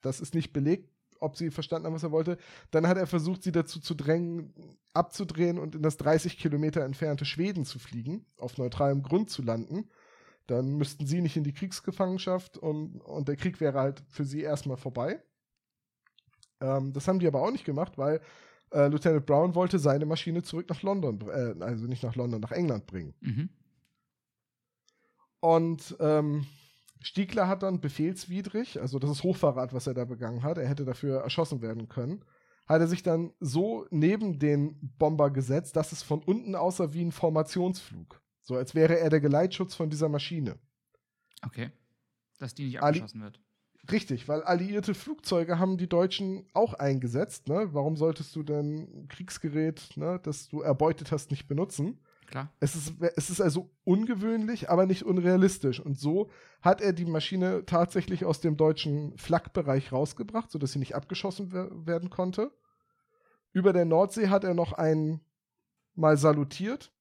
[0.00, 0.90] das ist nicht belegt
[1.20, 2.38] ob sie verstanden haben, was er wollte.
[2.70, 4.54] Dann hat er versucht, sie dazu zu drängen,
[4.92, 9.88] abzudrehen und in das 30 Kilometer entfernte Schweden zu fliegen, auf neutralem Grund zu landen.
[10.46, 14.42] Dann müssten sie nicht in die Kriegsgefangenschaft und, und der Krieg wäre halt für sie
[14.42, 15.20] erstmal vorbei.
[16.60, 18.20] Ähm, das haben die aber auch nicht gemacht, weil
[18.70, 22.52] äh, Lieutenant Brown wollte seine Maschine zurück nach London, äh, also nicht nach London, nach
[22.52, 23.14] England bringen.
[23.20, 23.48] Mhm.
[25.46, 26.44] Und ähm,
[27.00, 30.84] Stiegler hat dann befehlswidrig, also das ist Hochverrat, was er da begangen hat, er hätte
[30.84, 32.24] dafür erschossen werden können,
[32.66, 37.04] hat er sich dann so neben den Bomber gesetzt, dass es von unten aussah wie
[37.04, 38.20] ein Formationsflug.
[38.42, 40.58] So als wäre er der Geleitschutz von dieser Maschine.
[41.44, 41.70] Okay.
[42.40, 43.40] Dass die nicht abgeschossen Alli wird.
[43.92, 47.46] Richtig, weil alliierte Flugzeuge haben die Deutschen auch eingesetzt.
[47.46, 47.68] Ne?
[47.72, 52.00] Warum solltest du denn Kriegsgerät, ne, das du erbeutet hast, nicht benutzen?
[52.26, 52.52] Klar.
[52.60, 55.80] Es ist, es ist also ungewöhnlich, aber nicht unrealistisch.
[55.80, 60.94] Und so hat er die Maschine tatsächlich aus dem deutschen Flakbereich rausgebracht, sodass sie nicht
[60.96, 61.52] abgeschossen
[61.86, 62.52] werden konnte.
[63.52, 65.20] Über der Nordsee hat er noch einen
[65.94, 66.92] mal salutiert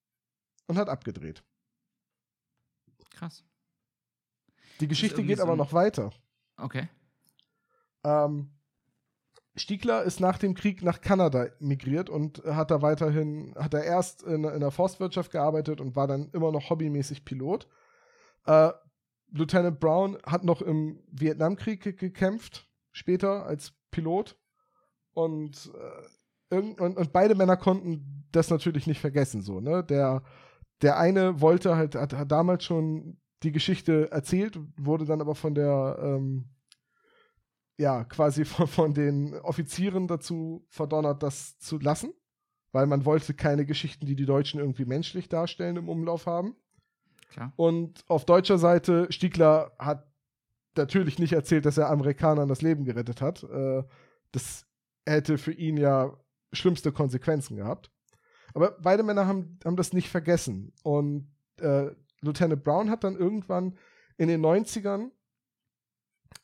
[0.67, 1.43] und hat abgedreht.
[3.09, 3.43] Krass.
[4.79, 6.11] Die Geschichte geht aber so ein- noch weiter.
[6.57, 6.87] Okay.
[8.03, 8.51] Ähm,
[9.55, 14.23] Stiegler ist nach dem Krieg nach Kanada migriert und hat da weiterhin, hat er erst
[14.23, 17.67] in, in der Forstwirtschaft gearbeitet und war dann immer noch hobbymäßig Pilot.
[18.45, 18.71] Äh,
[19.31, 24.37] Lieutenant Brown hat noch im Vietnamkrieg ge- gekämpft, später als Pilot.
[25.13, 25.71] Und,
[26.49, 29.41] äh, und, und beide Männer konnten das natürlich nicht vergessen.
[29.41, 29.83] So, ne?
[29.83, 30.23] der,
[30.81, 35.55] der eine wollte halt, hat, hat damals schon die Geschichte erzählt, wurde dann aber von
[35.55, 36.49] der ähm,
[37.77, 42.13] ja, quasi von, von den Offizieren dazu verdonnert, das zu lassen,
[42.71, 46.55] weil man wollte keine Geschichten, die die Deutschen irgendwie menschlich darstellen, im Umlauf haben.
[47.29, 47.53] Klar.
[47.55, 50.07] Und auf deutscher Seite, Stiegler hat
[50.77, 53.43] natürlich nicht erzählt, dass er Amerikanern das Leben gerettet hat.
[53.43, 53.83] Äh,
[54.31, 54.65] das
[55.05, 56.17] hätte für ihn ja
[56.53, 57.91] schlimmste Konsequenzen gehabt.
[58.53, 60.73] Aber beide Männer haben, haben das nicht vergessen.
[60.83, 61.89] Und äh,
[62.21, 63.77] Lieutenant Brown hat dann irgendwann
[64.17, 65.11] in den 90ern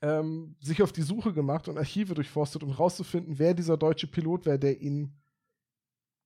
[0.01, 4.45] ähm, sich auf die Suche gemacht und Archive durchforstet, um herauszufinden, wer dieser deutsche Pilot
[4.45, 5.19] wäre, der ihn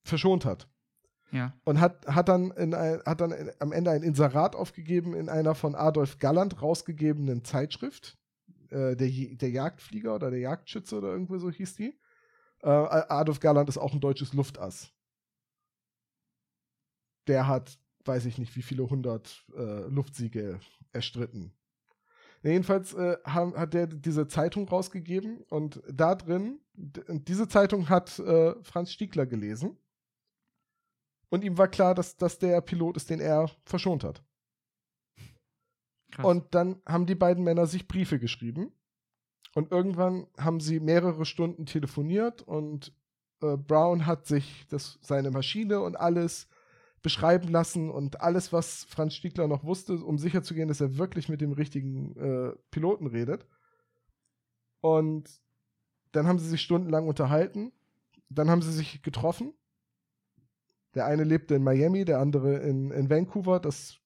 [0.04, 0.68] verschont hat.
[1.32, 1.54] Ja.
[1.66, 5.56] Und hat, hat dann, in hat dann in, am Ende ein Inserat aufgegeben in einer
[5.56, 8.18] von Adolf Galland rausgegebenen Zeitschrift.
[8.70, 12.00] Äh, der, der Jagdflieger oder der Jagdschütze oder irgendwie so hieß die.
[12.62, 14.92] Äh, Adolf Galland ist auch ein deutsches Luftass.
[17.28, 20.60] Der hat, weiß ich nicht, wie viele hundert äh, Luftsiege
[20.92, 21.54] erstritten.
[22.52, 28.92] Jedenfalls äh, hat der diese Zeitung rausgegeben und da drin, diese Zeitung hat äh, Franz
[28.92, 29.78] Stiegler gelesen.
[31.30, 34.24] Und ihm war klar, dass das der Pilot ist, den er verschont hat.
[36.12, 36.26] Krass.
[36.26, 38.72] Und dann haben die beiden Männer sich Briefe geschrieben.
[39.56, 42.94] Und irgendwann haben sie mehrere Stunden telefoniert und
[43.42, 46.48] äh, Brown hat sich das, seine Maschine und alles
[47.06, 51.40] beschreiben lassen und alles, was Franz Stiegler noch wusste, um sicherzugehen, dass er wirklich mit
[51.40, 53.46] dem richtigen äh, Piloten redet.
[54.82, 55.30] Und
[56.14, 57.72] dann haben sie sich stundenlang unterhalten.
[58.30, 59.54] Dann haben sie sich getroffen.
[60.96, 63.60] Der eine lebte in Miami, der andere in, in Vancouver.
[63.60, 64.00] Das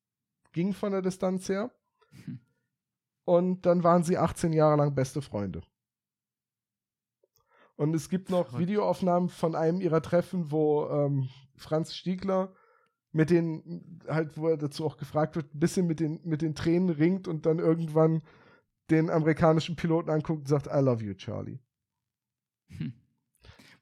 [0.51, 1.71] ging von der Distanz her.
[2.25, 2.41] Hm.
[3.23, 5.62] Und dann waren sie 18 Jahre lang beste Freunde.
[7.77, 8.59] Und es gibt noch.
[8.59, 12.53] Videoaufnahmen von einem ihrer Treffen, wo ähm, Franz Stiegler
[13.12, 16.56] mit den, halt, wo er dazu auch gefragt wird, ein bisschen mit den, mit den
[16.56, 18.22] Tränen ringt und dann irgendwann
[18.91, 21.60] den amerikanischen Piloten anguckt und sagt, I love you, Charlie.
[22.69, 22.93] Hm.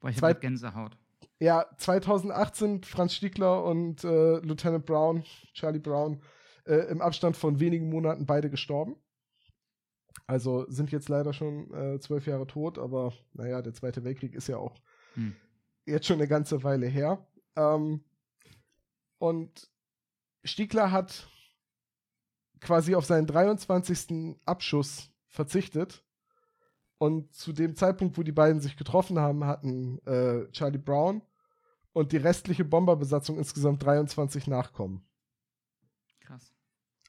[0.00, 0.96] Boah, ich Zwei- habe Gänsehaut.
[1.40, 6.20] Ja, 2018 Franz Stiegler und äh, Lieutenant Brown, Charlie Brown,
[6.66, 8.96] äh, im Abstand von wenigen Monaten beide gestorben.
[10.26, 14.48] Also sind jetzt leider schon äh, zwölf Jahre tot, aber naja, der Zweite Weltkrieg ist
[14.48, 14.80] ja auch
[15.14, 15.34] Hm.
[15.86, 17.26] jetzt schon eine ganze Weile her.
[17.56, 18.02] Ähm,
[19.18, 19.70] und
[20.44, 21.28] Stiegler hat
[22.60, 24.36] quasi auf seinen 23.
[24.44, 26.04] Abschuss verzichtet.
[26.98, 31.22] Und zu dem Zeitpunkt, wo die beiden sich getroffen haben, hatten äh, Charlie Brown
[31.92, 35.06] und die restliche Bomberbesatzung insgesamt 23 Nachkommen.
[36.20, 36.52] Krass.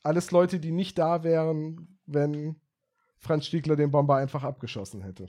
[0.03, 2.61] Alles Leute, die nicht da wären, wenn
[3.17, 5.27] Franz Stiegler den Bomber einfach abgeschossen hätte.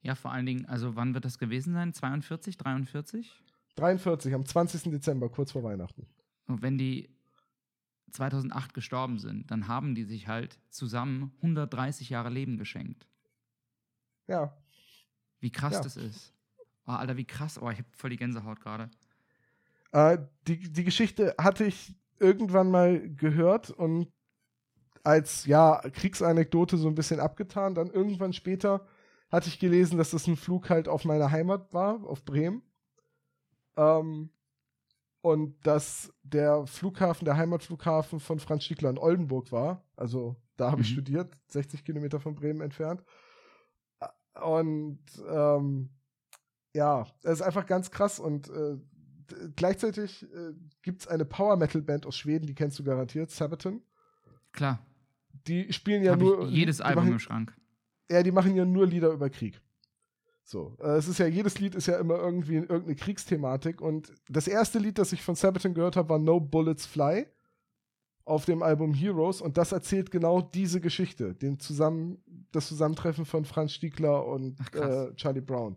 [0.00, 1.92] Ja, vor allen Dingen, also wann wird das gewesen sein?
[1.92, 3.32] 42, 43?
[3.78, 4.90] 43 am 20.
[4.90, 6.06] Dezember, kurz vor Weihnachten.
[6.46, 7.10] Und wenn die
[8.12, 13.06] 2008 gestorben sind, dann haben die sich halt zusammen 130 Jahre Leben geschenkt.
[14.26, 14.56] Ja,
[15.40, 15.80] Wie krass Ja.
[15.82, 16.32] das ist.
[16.86, 17.60] Oh, Alter, wie krass.
[17.62, 18.90] Oh, ich habe voll die Gänsehaut gerade.
[19.92, 24.08] Äh, die, die Geschichte hatte ich irgendwann mal gehört und
[25.04, 27.74] als ja Kriegsanekdote so ein bisschen abgetan.
[27.74, 28.86] Dann irgendwann später
[29.30, 32.62] hatte ich gelesen, dass das ein Flug halt auf meine Heimat war, auf Bremen.
[33.78, 34.30] Ähm,
[35.20, 39.82] und dass der Flughafen, der Heimatflughafen von Franz Stiegler in Oldenburg war.
[39.96, 40.92] Also da habe ich Mhm.
[40.92, 43.02] studiert, 60 Kilometer von Bremen entfernt.
[44.40, 45.90] Und ähm,
[46.74, 48.76] ja, es ist einfach ganz krass und äh,
[49.56, 53.82] gleichzeitig äh, gibt es eine Power Metal Band aus Schweden, die kennst du garantiert, Sabaton.
[54.52, 54.78] Klar.
[55.46, 56.48] Die spielen ja Hab nur.
[56.48, 57.56] jedes Album machen, im Schrank.
[58.10, 59.60] Ja, die machen ja nur Lieder über Krieg.
[60.48, 64.48] So, äh, es ist ja, jedes Lied ist ja immer irgendwie irgendeine Kriegsthematik und das
[64.48, 67.26] erste Lied, das ich von Sabaton gehört habe, war No Bullets Fly
[68.24, 73.44] auf dem Album Heroes und das erzählt genau diese Geschichte, den zusammen, das Zusammentreffen von
[73.44, 75.76] Franz Stiegler und Ach, äh, Charlie Brown.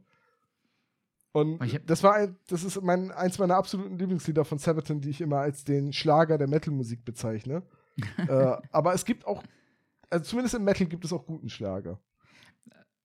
[1.33, 5.19] Und das war ein, das ist mein, eins meiner absoluten Lieblingslieder von Sabaton, die ich
[5.19, 7.63] immer als den Schlager der Metalmusik bezeichne.
[8.17, 9.43] äh, aber es gibt auch,
[10.09, 11.99] also zumindest im Metal gibt es auch guten Schlager.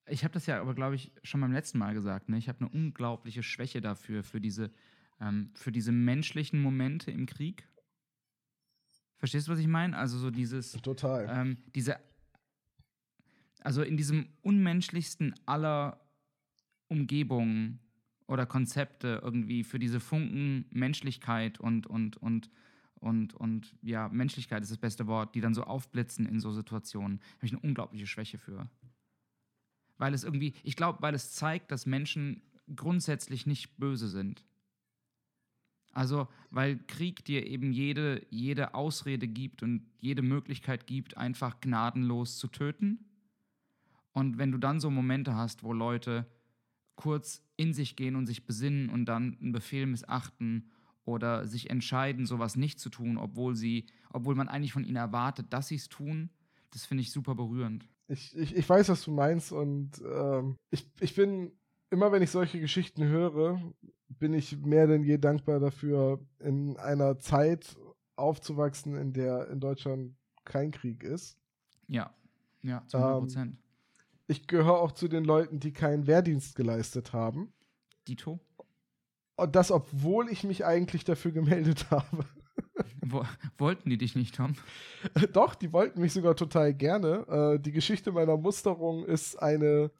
[0.09, 2.29] Ich habe das ja aber, glaube ich, schon beim letzten Mal gesagt.
[2.29, 2.39] Ne?
[2.39, 4.71] Ich habe eine unglaubliche Schwäche dafür, für diese,
[5.21, 7.69] ähm, für diese menschlichen Momente im Krieg.
[9.19, 9.97] Verstehst du, was ich meine?
[9.97, 11.27] Also so dieses, Total.
[11.31, 11.99] ähm, diese,
[13.61, 16.01] also in diesem unmenschlichsten aller
[16.89, 17.81] Umgebungen
[18.29, 22.51] oder Konzepte irgendwie für diese Funken Menschlichkeit und, und, und,
[23.01, 27.21] und, und ja, Menschlichkeit ist das beste Wort, die dann so aufblitzen in so Situationen.
[27.37, 28.69] Habe ich eine unglaubliche Schwäche für.
[29.99, 32.43] Weil es irgendwie, ich glaube, weil es zeigt, dass Menschen
[32.75, 34.45] grundsätzlich nicht böse sind.
[35.93, 42.37] Also, weil Krieg dir eben jede, jede Ausrede gibt und jede Möglichkeit gibt, einfach gnadenlos
[42.37, 43.07] zu töten.
[44.13, 46.27] Und wenn du dann so Momente hast, wo Leute
[46.97, 50.71] kurz in sich gehen und sich besinnen und dann einen Befehl missachten
[51.05, 55.47] oder sich entscheiden, sowas nicht zu tun, obwohl sie, obwohl man eigentlich von ihnen erwartet,
[55.51, 56.31] dass sie es tun,
[56.77, 57.89] das finde ich super berührend.
[58.07, 61.53] Ich, ich, ich weiß, was du meinst und ähm, ich, ich bin,
[61.89, 63.59] immer wenn ich solche Geschichten höre,
[64.09, 67.79] bin ich mehr denn je dankbar dafür, in einer Zeit
[68.17, 71.39] aufzuwachsen, in der in Deutschland kein Krieg ist.
[71.89, 72.15] Ja,
[72.61, 73.59] ja, zu 100 Ähm, Prozent.
[74.27, 77.55] Ich gehöre auch zu den Leuten, die keinen Wehrdienst geleistet haben.
[78.07, 78.39] Dito?
[79.37, 82.27] Und das, obwohl ich mich eigentlich dafür gemeldet habe.
[83.05, 83.25] Wo,
[83.59, 84.55] wollten die dich nicht, Tom?
[85.33, 87.55] Doch, die wollten mich sogar total gerne.
[87.57, 89.91] Äh, die Geschichte meiner Musterung ist eine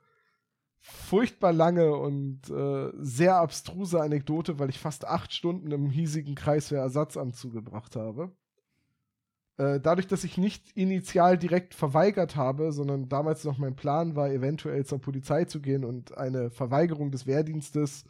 [0.81, 7.35] furchtbar lange und äh, sehr abstruse Anekdote, weil ich fast acht Stunden im hiesigen Kreiswehrersatzamt
[7.35, 8.31] zugebracht habe.
[9.59, 14.31] Äh, dadurch, dass ich nicht initial direkt verweigert habe, sondern damals noch mein Plan war,
[14.31, 18.05] eventuell zur Polizei zu gehen und eine Verweigerung des Wehrdienstes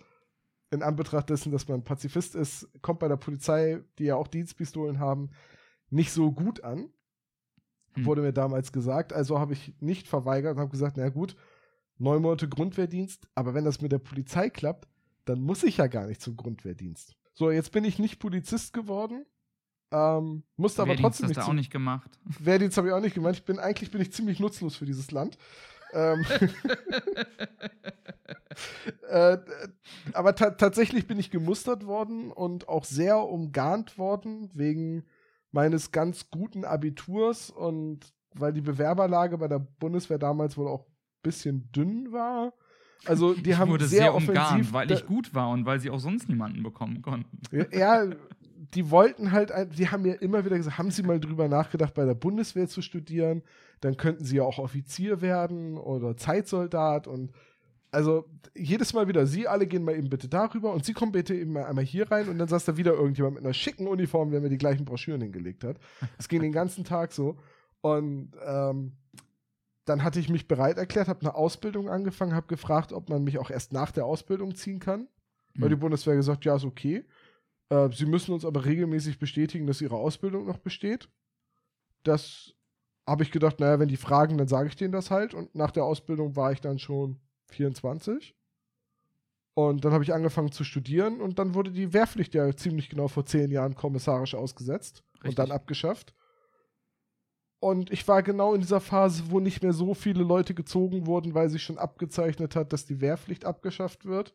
[0.71, 4.99] in Anbetracht dessen, dass man Pazifist ist, kommt bei der Polizei, die ja auch Dienstpistolen
[4.99, 5.31] haben,
[5.91, 6.91] nicht so gut an.
[7.95, 8.05] Hm.
[8.05, 9.13] Wurde mir damals gesagt.
[9.13, 11.37] Also habe ich nicht verweigert und habe gesagt, na gut,
[11.99, 14.89] neun Monate Grundwehrdienst, aber wenn das mit der Polizei klappt,
[15.25, 17.17] dann muss ich ja gar nicht zum Grundwehrdienst.
[17.33, 19.25] So, jetzt bin ich nicht Polizist geworden,
[19.93, 22.11] ähm, musste aber Wehrdienst trotzdem hast nicht du auch nicht gemacht.
[22.25, 23.37] Wehrdienst habe ich auch nicht gemacht.
[23.37, 25.39] Ich bin eigentlich bin ich ziemlich nutzlos für dieses Land.
[25.97, 26.25] Ähm,
[29.09, 29.39] äh,
[30.13, 35.05] aber ta tatsächlich bin ich gemustert worden und auch sehr umgarnt worden wegen
[35.53, 41.23] meines ganz guten Abiturs und weil die Bewerberlage bei der Bundeswehr damals wohl auch ein
[41.23, 42.53] bisschen dünn war.
[43.07, 45.91] Also die ich haben wurde sehr, sehr umgarnt, weil ich gut war und weil sie
[45.91, 47.41] auch sonst niemanden bekommen konnten.
[47.73, 48.05] ja,
[48.75, 52.05] die wollten halt, die haben mir immer wieder gesagt, haben Sie mal drüber nachgedacht, bei
[52.05, 53.43] der Bundeswehr zu studieren?
[53.81, 57.33] Dann könnten Sie ja auch Offizier werden oder Zeitsoldat und
[57.91, 61.35] also jedes Mal wieder, Sie alle gehen mal eben bitte darüber und Sie kommen bitte
[61.35, 64.31] eben mal einmal hier rein und dann saß da wieder irgendjemand mit einer schicken Uniform,
[64.31, 65.79] der mir die gleichen Broschüren hingelegt hat.
[66.19, 67.39] Es ging den ganzen Tag so
[67.81, 68.97] und ähm,
[69.85, 73.39] dann hatte ich mich bereit erklärt, habe eine Ausbildung angefangen, habe gefragt, ob man mich
[73.39, 75.09] auch erst nach der Ausbildung ziehen kann.
[75.59, 75.81] Weil die Hm.
[75.81, 77.05] Bundeswehr gesagt, ja, ist okay.
[77.71, 81.09] Äh, sie müssen uns aber regelmäßig bestätigen, dass ihre Ausbildung noch besteht.
[82.03, 82.56] Das
[83.07, 85.33] habe ich gedacht, naja, wenn die fragen, dann sage ich denen das halt.
[85.33, 88.35] Und nach der Ausbildung war ich dann schon 24.
[89.55, 93.09] Und dann habe ich angefangen zu studieren und dann wurde die Wehrpflicht ja ziemlich genau
[93.09, 95.55] vor zehn Jahren kommissarisch ausgesetzt und dann Richtig.
[95.55, 96.15] abgeschafft.
[97.59, 101.33] Und ich war genau in dieser Phase, wo nicht mehr so viele Leute gezogen wurden,
[101.35, 104.35] weil sich schon abgezeichnet hat, dass die Wehrpflicht abgeschafft wird.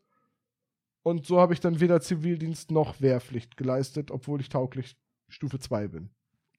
[1.04, 4.96] Und so habe ich dann weder Zivildienst noch Wehrpflicht geleistet, obwohl ich tauglich
[5.28, 6.10] Stufe 2 bin.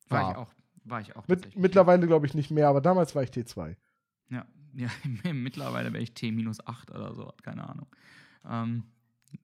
[0.07, 0.31] War War.
[0.31, 0.62] ich auch.
[0.85, 3.75] War ich auch Mit, mittlerweile glaube ich nicht mehr, aber damals war ich T2.
[4.29, 4.89] Ja, ja
[5.33, 7.87] mittlerweile wäre ich T-8 oder so, keine Ahnung.
[8.45, 8.83] Ähm,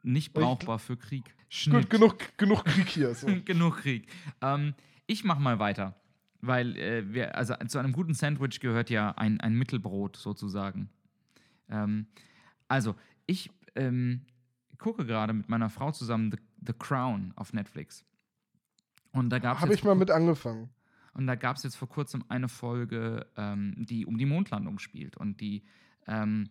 [0.04, 1.24] nicht ich brauchbar für Krieg.
[1.26, 1.90] Gut, Schnitt.
[1.90, 3.14] genug, genug Krieg hier.
[3.16, 3.28] So.
[3.46, 4.08] Genug Krieg.
[4.42, 4.76] Ähm,
[5.08, 5.96] ich mache mal weiter,
[6.42, 10.90] weil äh, wir, also zu einem guten Sandwich gehört ja ein, ein Mittelbrot sozusagen.
[11.70, 12.08] Ähm,
[12.68, 14.26] also, ich ähm,
[14.78, 18.06] gucke gerade mit meiner Frau zusammen The, The Crown auf Netflix.
[19.12, 20.70] Und da gab es Habe ich mal mit angefangen.
[21.14, 25.18] Und da gab es jetzt vor kurzem eine Folge, ähm, die um die Mondlandung spielt.
[25.18, 25.64] Und die,
[26.08, 26.50] ähm,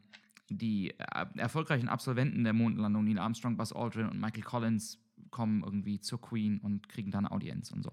[0.49, 4.99] die äh, erfolgreichen Absolventen der Mondlandung, Neil Armstrong, Buzz Aldrin und Michael Collins,
[5.31, 7.93] kommen irgendwie zur Queen und kriegen dann Audienz und so.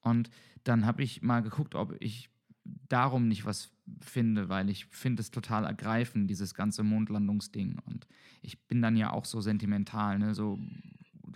[0.00, 0.30] Und
[0.64, 2.30] dann habe ich mal geguckt, ob ich
[2.88, 7.78] darum nicht was finde, weil ich finde es total ergreifend, dieses ganze Mondlandungsding.
[7.86, 8.06] Und
[8.42, 10.34] ich bin dann ja auch so sentimental, ne?
[10.34, 10.58] so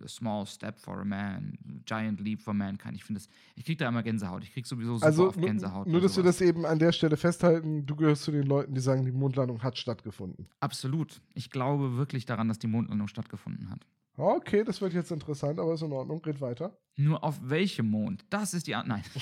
[0.04, 2.94] a small step for a man, giant leap for mankind.
[2.94, 4.42] Ich finde das, ich kriege da immer Gänsehaut.
[4.44, 5.86] Ich kriege sowieso super Also oft Gänsehaut.
[5.86, 8.80] nur dass wir das eben an der Stelle festhalten, du gehörst zu den Leuten, die
[8.80, 10.46] sagen, die Mondlandung hat stattgefunden.
[10.60, 11.20] Absolut.
[11.34, 13.86] Ich glaube wirklich daran, dass die Mondlandung stattgefunden hat.
[14.16, 16.22] Okay, das wird jetzt interessant, aber ist in Ordnung.
[16.24, 16.76] Red weiter.
[16.96, 18.24] Nur auf welchem Mond?
[18.28, 19.02] Das ist die An Nein.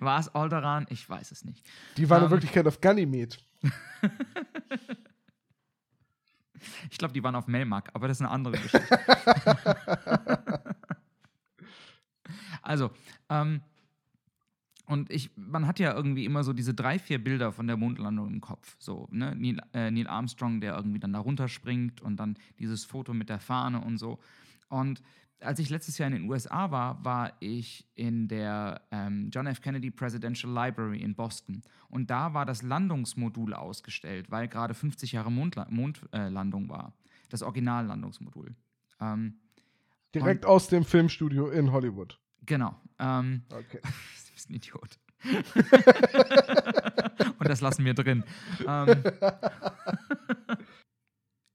[0.00, 0.86] War es Alderan?
[0.88, 1.62] Ich weiß es nicht.
[1.98, 2.30] Die waren in Ähm.
[2.32, 3.38] Wirklichkeit auf Ganymed.
[6.90, 8.98] Ich glaube, die waren auf Melmac, aber das ist eine andere Geschichte.
[12.62, 12.90] Also,
[13.28, 13.60] ähm,
[14.86, 18.28] und ich, man hat ja irgendwie immer so diese drei, vier Bilder von der Mondlandung
[18.28, 18.76] im Kopf.
[18.78, 19.34] So, ne?
[19.36, 23.40] Neil, äh, Neil Armstrong, der irgendwie dann da runterspringt und dann dieses Foto mit der
[23.40, 24.18] Fahne und so.
[24.68, 25.02] Und
[25.40, 29.60] als ich letztes Jahr in den USA war, war ich in der ähm, John F.
[29.60, 31.62] Kennedy Presidential Library in Boston.
[31.88, 36.92] Und da war das Landungsmodul ausgestellt, weil gerade 50 Jahre Mondlandung Mond, äh, war.
[37.28, 38.54] Das Originallandungsmodul.
[39.00, 39.34] Ähm,
[40.14, 42.18] Direkt aus dem Filmstudio in Hollywood.
[42.46, 42.74] Genau.
[42.98, 43.80] Ähm, okay.
[43.82, 44.98] du bist ein Idiot.
[47.38, 48.24] Und das lassen wir drin.
[48.66, 48.88] Ähm,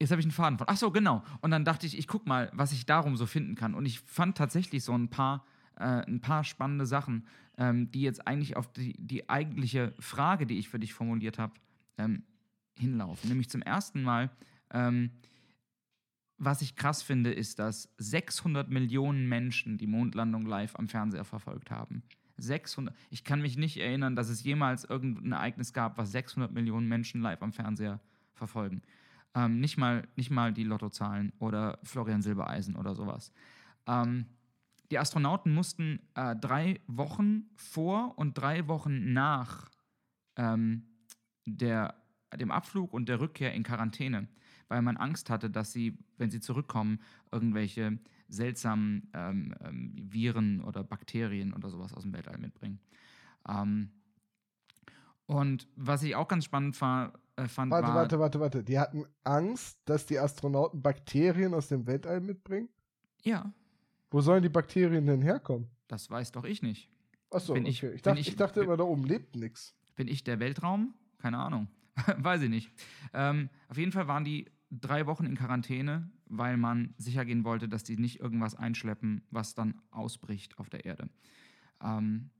[0.00, 0.66] jetzt habe ich einen Faden von.
[0.68, 1.22] Ach so, genau.
[1.40, 3.74] Und dann dachte ich, ich guck mal, was ich darum so finden kann.
[3.74, 5.44] Und ich fand tatsächlich so ein paar,
[5.76, 7.26] äh, ein paar spannende Sachen,
[7.58, 11.52] ähm, die jetzt eigentlich auf die, die eigentliche Frage, die ich für dich formuliert habe,
[11.98, 12.24] ähm,
[12.78, 13.28] hinlaufen.
[13.28, 14.30] Nämlich zum ersten Mal,
[14.72, 15.10] ähm,
[16.38, 21.70] was ich krass finde, ist, dass 600 Millionen Menschen die Mondlandung live am Fernseher verfolgt
[21.70, 22.02] haben.
[22.38, 22.96] 600.
[23.10, 27.20] Ich kann mich nicht erinnern, dass es jemals irgendein Ereignis gab, was 600 Millionen Menschen
[27.20, 28.00] live am Fernseher
[28.32, 28.80] verfolgen.
[29.34, 33.32] Ähm, nicht, mal, nicht mal die Lottozahlen oder Florian Silbereisen oder sowas.
[33.86, 34.26] Ähm,
[34.90, 39.70] die Astronauten mussten äh, drei Wochen vor und drei Wochen nach
[40.36, 40.82] ähm,
[41.46, 41.94] der,
[42.34, 44.26] dem Abflug und der Rückkehr in Quarantäne,
[44.68, 46.98] weil man Angst hatte, dass sie, wenn sie zurückkommen,
[47.30, 52.80] irgendwelche seltsamen ähm, ähm, Viren oder Bakterien oder sowas aus dem Weltall mitbringen.
[53.48, 53.90] Ähm,
[55.26, 57.12] und was ich auch ganz spannend war,
[57.44, 57.94] äh, fand, warte, war...
[57.94, 58.64] Warte, warte, warte.
[58.64, 62.68] Die hatten Angst, dass die Astronauten Bakterien aus dem Weltall mitbringen?
[63.22, 63.52] Ja.
[64.10, 65.68] Wo sollen die Bakterien denn herkommen?
[65.88, 66.90] Das weiß doch ich nicht.
[67.30, 67.68] Achso, okay.
[67.68, 69.74] Ich, ich, dachte, ich, ich dachte immer, da oben lebt nichts.
[69.96, 70.94] Bin ich der Weltraum?
[71.18, 71.68] Keine Ahnung.
[72.16, 72.70] weiß ich nicht.
[73.12, 77.68] Ähm, auf jeden Fall waren die drei Wochen in Quarantäne, weil man sicher gehen wollte,
[77.68, 81.08] dass die nicht irgendwas einschleppen, was dann ausbricht auf der Erde.
[81.82, 82.30] Ähm,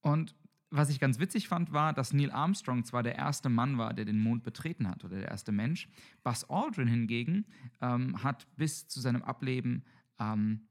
[0.00, 0.34] und
[0.72, 4.06] was ich ganz witzig fand, war, dass Neil Armstrong zwar der erste Mann war, der
[4.06, 5.88] den Mond betreten hat oder der erste Mensch.
[6.24, 7.44] Buzz Aldrin hingegen
[7.80, 9.84] ähm, hat bis zu seinem Ableben
[10.18, 10.66] ähm,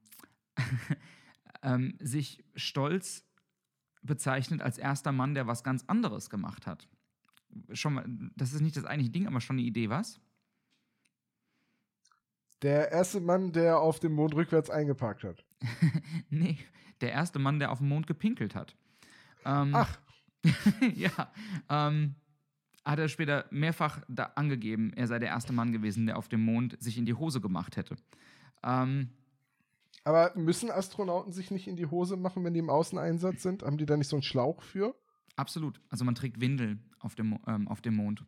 [1.61, 3.23] ähm, sich stolz
[4.01, 6.89] bezeichnet als erster Mann, der was ganz anderes gemacht hat.
[7.73, 10.19] Schon mal, das ist nicht das eigentliche Ding, aber schon eine Idee, was?
[12.63, 15.45] Der erste Mann, der auf dem Mond rückwärts eingeparkt hat.
[16.29, 16.57] nee,
[17.01, 18.75] der erste Mann, der auf dem Mond gepinkelt hat.
[19.45, 19.99] Ähm, Ach.
[20.95, 21.31] ja.
[21.69, 22.15] Ähm,
[22.83, 24.01] hat er später mehrfach
[24.35, 27.39] angegeben, er sei der erste Mann gewesen, der auf dem Mond sich in die Hose
[27.39, 27.95] gemacht hätte.
[28.63, 29.09] Ähm,
[30.03, 33.63] aber müssen Astronauten sich nicht in die Hose machen, wenn die im Außeneinsatz sind?
[33.63, 34.95] Haben die da nicht so einen Schlauch für?
[35.35, 35.79] Absolut.
[35.89, 38.25] Also man trägt Windeln auf dem, ähm, auf dem Mond.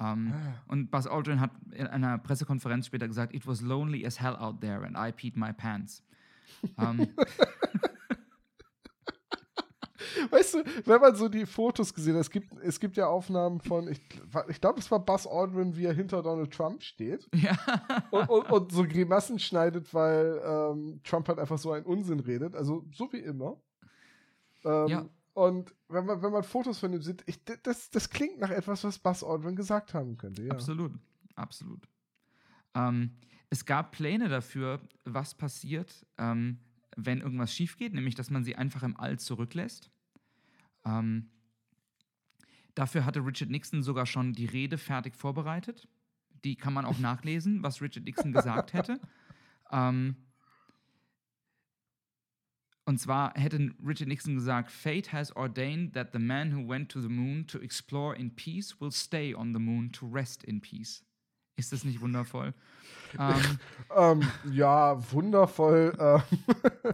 [0.00, 0.54] Ähm, ah.
[0.66, 4.60] Und Buzz Aldrin hat in einer Pressekonferenz später gesagt, It was lonely as hell out
[4.60, 6.02] there and I peed my pants.
[6.78, 7.08] ähm,
[10.54, 13.60] weißt du, wenn man so die Fotos gesehen hat, es gibt, es gibt ja Aufnahmen
[13.60, 14.00] von, ich,
[14.48, 17.28] ich glaube, es war Buzz Aldrin, wie er hinter Donald Trump steht.
[17.36, 17.56] Ja.
[18.10, 22.56] Und, und, und so Grimassen schneidet, weil ähm, Trump halt einfach so einen Unsinn redet.
[22.56, 23.60] Also so wie immer.
[24.64, 25.08] Ähm, ja.
[25.34, 28.82] Und wenn man, wenn man Fotos von ihm sieht, ich, das, das klingt nach etwas,
[28.84, 30.42] was Buzz Aldrin gesagt haben könnte.
[30.42, 30.52] Ja.
[30.52, 30.92] Absolut,
[31.36, 31.86] absolut.
[32.74, 33.12] Ähm,
[33.50, 36.58] es gab Pläne dafür, was passiert, ähm,
[36.96, 39.90] wenn irgendwas schief geht, nämlich dass man sie einfach im All zurücklässt.
[40.86, 41.28] Ähm,
[42.74, 45.88] dafür hatte Richard Nixon sogar schon die Rede fertig vorbereitet.
[46.44, 49.00] Die kann man auch nachlesen, was Richard Nixon gesagt hätte.
[49.70, 50.16] Ähm,
[52.84, 57.00] und zwar hätte Richard Nixon gesagt, Fate has ordained that the man who went to
[57.00, 61.04] the moon to explore in peace will stay on the moon to rest in peace.
[61.56, 62.52] Ist das nicht wundervoll?
[63.18, 63.58] ähm,
[63.96, 65.96] ähm, ja, wundervoll.
[65.98, 66.22] Ähm.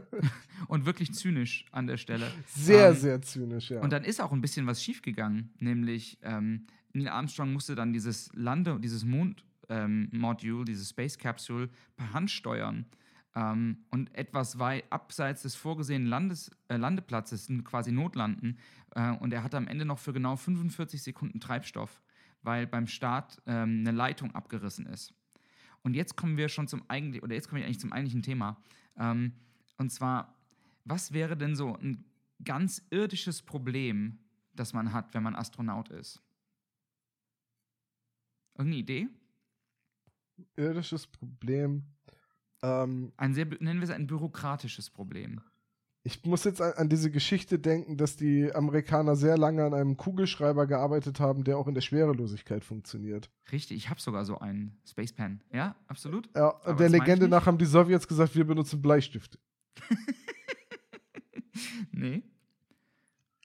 [0.68, 2.30] und wirklich zynisch an der Stelle.
[2.46, 3.80] Sehr, ähm, sehr zynisch, ja.
[3.80, 8.30] Und dann ist auch ein bisschen was schiefgegangen, nämlich ähm, Neil Armstrong musste dann dieses
[8.34, 12.86] Lande, dieses Mond-Module, ähm, dieses Space Capsule per Hand steuern.
[13.34, 18.58] Ähm, und etwas weit abseits des vorgesehenen Landes, äh, Landeplatzes quasi notlanden.
[18.94, 22.01] Äh, und er hatte am Ende noch für genau 45 Sekunden Treibstoff
[22.42, 25.14] weil beim Start ähm, eine Leitung abgerissen ist.
[25.82, 28.60] Und jetzt kommen wir schon zum eigentlichen, oder jetzt kommen wir eigentlich zum eigentlichen Thema.
[28.96, 29.32] Ähm,
[29.78, 30.36] und zwar,
[30.84, 32.04] was wäre denn so ein
[32.44, 34.18] ganz irdisches Problem,
[34.54, 36.22] das man hat, wenn man Astronaut ist?
[38.56, 39.08] Irgendeine Idee?
[40.56, 41.84] Irdisches Problem.
[42.62, 45.40] Ähm, ein sehr, nennen wir es ein bürokratisches Problem.
[46.04, 49.96] Ich muss jetzt an, an, diese Geschichte denken, dass die Amerikaner sehr lange an einem
[49.96, 53.30] Kugelschreiber gearbeitet haben, der auch in der Schwerelosigkeit funktioniert.
[53.52, 55.42] Richtig, ich habe sogar so einen Space Pen.
[55.52, 56.28] Ja, absolut.
[56.34, 59.38] Ja, Aber der Legende nach haben die Sowjets gesagt, wir benutzen Bleistifte.
[61.92, 62.22] nee,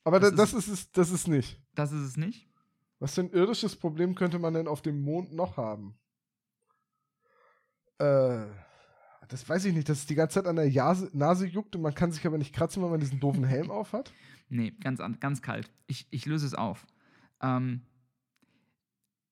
[0.04, 1.62] Aber Das das, das, ist, es, das ist nicht.
[1.76, 2.48] das ist es nicht.
[3.00, 5.96] Was für ein irdisches Problem könnte man denn auf dem Mond noch haben?
[8.00, 8.46] Äh,
[9.28, 11.82] das weiß ich nicht, dass es die ganze Zeit an der Jase, Nase juckt und
[11.82, 14.12] man kann sich aber nicht kratzen, weil man diesen doofen Helm aufhat.
[14.50, 15.70] Nee, ganz, an- ganz kalt.
[15.88, 16.88] Ich, ich löse es auf.
[17.42, 17.82] Ähm,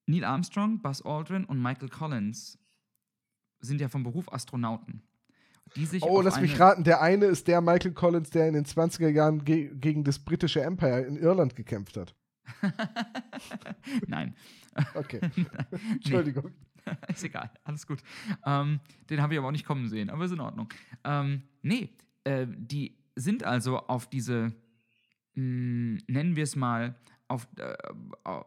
[0.07, 2.59] Neil Armstrong, Buzz Aldrin und Michael Collins
[3.61, 5.03] sind ja vom Beruf Astronauten.
[5.77, 8.55] Die sich Oh, auf lass mich raten, der eine ist der Michael Collins, der in
[8.55, 12.13] den 20er Jahren ge gegen das britische Empire in Irland gekämpft hat.
[14.07, 14.35] Nein.
[14.95, 15.45] Okay, nee,
[15.93, 16.51] Entschuldigung.
[17.07, 18.01] ist egal, alles gut.
[18.45, 18.79] Ähm,
[19.09, 20.69] den habe ich aber auch nicht kommen sehen, aber ist in Ordnung.
[21.03, 21.89] Ähm, nee,
[22.23, 24.53] äh, die sind also auf diese,
[25.35, 26.95] mh, nennen wir es mal,
[27.27, 27.75] auf, äh,
[28.23, 28.45] au-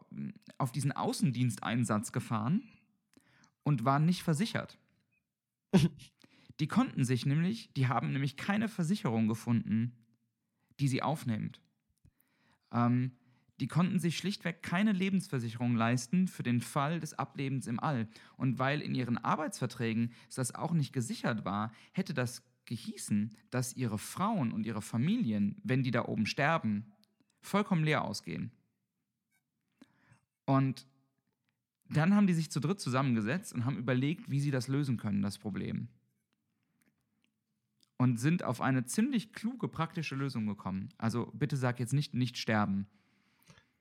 [0.57, 2.63] auf diesen Außendiensteinsatz gefahren
[3.63, 4.77] und waren nicht versichert.
[6.59, 9.95] die konnten sich nämlich, die haben nämlich keine Versicherung gefunden,
[10.79, 11.61] die sie aufnimmt.
[12.71, 13.11] Ähm,
[13.59, 18.07] die konnten sich schlichtweg keine Lebensversicherung leisten für den Fall des Ablebens im All.
[18.37, 23.97] Und weil in ihren Arbeitsverträgen das auch nicht gesichert war, hätte das gehießen, dass ihre
[23.97, 26.93] Frauen und ihre Familien, wenn die da oben sterben,
[27.41, 28.51] vollkommen leer ausgehen.
[30.45, 30.87] Und
[31.89, 35.21] dann haben die sich zu dritt zusammengesetzt und haben überlegt, wie sie das lösen können,
[35.21, 35.89] das Problem.
[37.97, 40.89] Und sind auf eine ziemlich kluge, praktische Lösung gekommen.
[40.97, 42.87] Also bitte sag jetzt nicht, nicht sterben.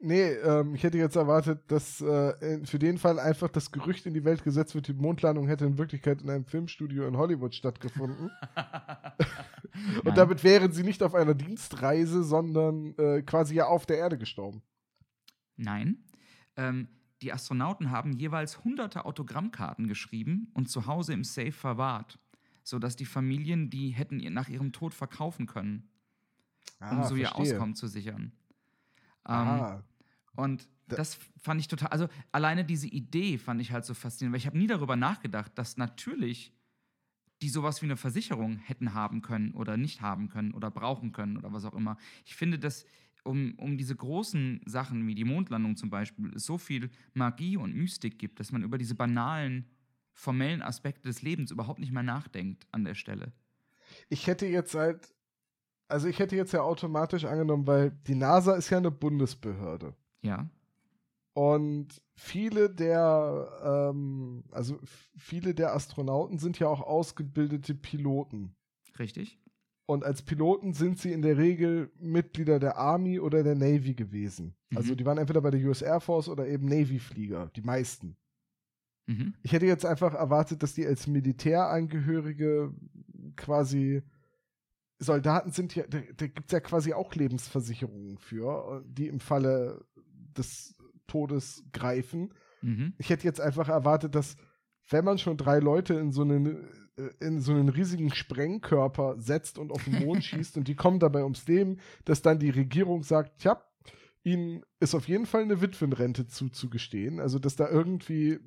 [0.01, 4.15] Nee, ähm, ich hätte jetzt erwartet, dass äh, für den Fall einfach das Gerücht in
[4.15, 8.31] die Welt gesetzt wird, die Mondlandung hätte in Wirklichkeit in einem Filmstudio in Hollywood stattgefunden.
[9.97, 10.15] Und Nein.
[10.15, 14.63] damit wären sie nicht auf einer Dienstreise, sondern äh, quasi ja auf der Erde gestorben.
[15.57, 16.05] Nein.
[16.57, 16.89] Ähm,
[17.21, 22.21] die Astronauten haben jeweils hunderte Autogrammkarten geschrieben und zu Hause im Safe verwahrt,
[22.63, 25.91] sodass die Familien die hätten ihr nach ihrem Tod verkaufen können,
[26.81, 28.33] um so ihr Auskommen zu sichern.
[29.29, 29.69] Ähm,
[30.37, 34.33] Und Da- das fand ich total, also alleine diese Idee fand ich halt so faszinierend,
[34.35, 36.55] weil ich habe nie darüber nachgedacht, dass natürlich
[37.43, 41.37] die sowas wie eine Versicherung hätten haben können oder nicht haben können oder brauchen können
[41.37, 41.97] oder was auch immer.
[42.25, 42.85] Ich finde, dass
[43.25, 47.75] um, um diese großen Sachen wie die Mondlandung zum Beispiel es so viel Magie und
[47.75, 49.67] Mystik gibt, dass man über diese banalen,
[50.15, 53.33] formellen Aspekte des Lebens überhaupt nicht mehr nachdenkt an der Stelle.
[54.09, 55.15] ich hätte jetzt halt,
[55.89, 59.95] also ich hätte jetzt ja automatisch angenommen, weil die NASA ist ja eine Bundesbehörde.
[60.23, 60.49] Ja,
[61.35, 64.79] Und viele der, ähm, also
[65.17, 68.55] viele der Astronauten sind ja auch ausgebildete Piloten.
[68.99, 69.39] richtig?
[69.87, 74.55] Und als Piloten sind sie in der Regel Mitglieder der Army oder der Navy gewesen.
[74.75, 74.97] Also Mhm.
[74.99, 78.15] die waren entweder bei der US Air Force oder eben Navy-Flieger, die meisten.
[79.07, 79.33] Mhm.
[79.43, 82.75] Ich hätte jetzt einfach erwartet, dass die als Militärangehörige
[83.37, 84.03] quasi
[84.99, 89.85] Soldaten sind ja, da, da gibt es ja quasi auch Lebensversicherungen für, die im Falle
[90.37, 90.75] des
[91.07, 92.35] Todes greifen.
[92.63, 92.95] Mhm.
[92.99, 94.37] Ich hätte jetzt einfach erwartet, dass
[94.91, 99.59] wenn man schon drei Leute in so einen, äh, in so einen riesigen Sprengkörper setzt
[99.59, 103.03] und auf den Mond schießt und die kommen dabei ums Leben, dass dann die Regierung
[103.03, 103.63] sagt, tja,
[104.25, 107.21] ihnen ist auf jeden Fall eine Witwenrente zuzugestehen.
[107.21, 108.39] Also, dass da irgendwie,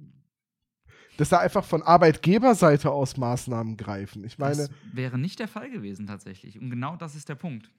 [1.17, 4.23] dass da einfach von Arbeitgeberseite aus Maßnahmen greifen.
[4.23, 6.59] Ich meine, das wäre nicht der Fall gewesen tatsächlich.
[6.59, 7.69] Und genau das ist der Punkt.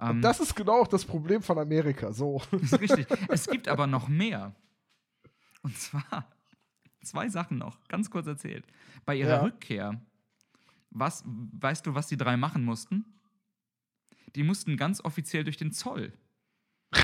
[0.00, 2.12] Ähm, das ist genau auch das Problem von Amerika.
[2.12, 2.40] So.
[2.50, 3.06] Das ist richtig.
[3.28, 4.54] es gibt aber noch mehr.
[5.62, 6.26] Und zwar
[7.02, 8.64] zwei Sachen noch, ganz kurz erzählt.
[9.04, 9.40] Bei ihrer Ja.
[9.42, 10.00] Rückkehr,
[10.90, 13.04] was, weißt du, was die drei machen mussten?
[14.36, 16.12] Die mussten ganz offiziell durch den Zoll.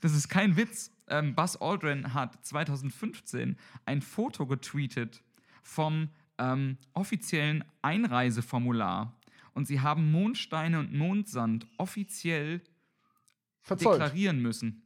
[0.00, 0.92] Das ist kein Witz.
[1.10, 3.56] Ähm, Buzz Aldrin hat 2015
[3.86, 5.22] ein Foto getweetet
[5.62, 9.14] vom ähm, offiziellen Einreiseformular.
[9.54, 12.62] Und sie haben Mondsteine und Mondsand offiziell
[13.62, 14.00] Verzollt.
[14.00, 14.82] deklarieren müssen.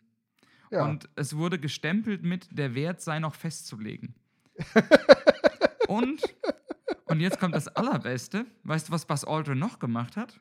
[0.70, 0.86] Ja.
[0.86, 4.14] Und es wurde gestempelt mit, der Wert sei noch festzulegen.
[5.88, 6.22] und,
[7.06, 8.46] und jetzt kommt das Allerbeste.
[8.64, 10.40] Weißt du, was Buzz Aldrin noch gemacht hat?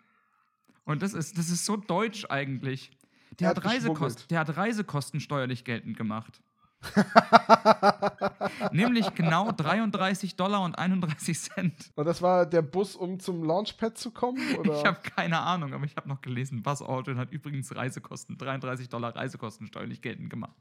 [0.86, 2.92] Und das ist, das ist so deutsch eigentlich.
[3.40, 4.32] Der Er hat, hat Reisekost, geschmuggelt.
[4.32, 6.42] der hat Reisekosten steuerlich geltend gemacht.
[8.72, 11.92] Nämlich genau 33 Dollar und 31 Cent.
[11.96, 14.40] Und das war der Bus, um zum Launchpad zu kommen?
[14.58, 14.80] Oder?
[14.80, 18.90] Ich habe keine Ahnung, aber ich habe noch gelesen, Buzz Aldrin hat übrigens Reisekosten, 33
[18.90, 20.56] Dollar Reisekosten steuerlich geltend gemacht.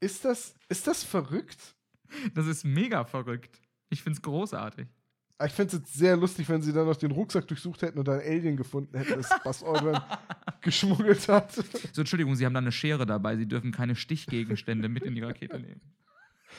[0.00, 1.76] ist, das, ist das verrückt?
[2.34, 3.60] Das ist mega verrückt.
[3.88, 4.88] Ich find's großartig.
[5.38, 7.98] Aber Ich finde es jetzt sehr lustig, wenn sie dann noch den Rucksack durchsucht hätten
[7.98, 9.98] und ein Alien gefunden hätten, das Buzz Aldrin
[10.60, 11.52] geschmuggelt hat.
[11.92, 13.36] So, Entschuldigung, Sie haben da eine Schere dabei.
[13.36, 15.80] Sie dürfen keine Stichgegenstände mit in die Rakete nehmen.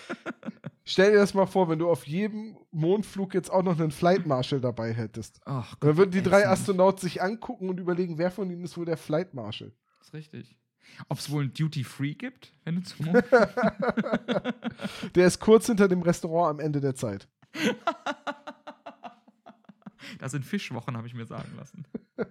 [0.85, 4.25] Stell dir das mal vor, wenn du auf jedem Mondflug jetzt auch noch einen Flight
[4.25, 5.39] Marshal dabei hättest.
[5.45, 6.47] Ach Und dann würden die drei.
[6.47, 9.71] Astronauten sich angucken und überlegen, wer von ihnen ist wohl der Flight Marshal.
[9.99, 10.57] Das ist richtig.
[11.07, 13.23] Ob es wohl ein Duty Free gibt, wenn du zum Mond
[15.15, 17.29] Der ist kurz hinter dem Restaurant am Ende der Zeit.
[20.19, 21.85] Das sind Fischwochen, habe ich mir sagen lassen.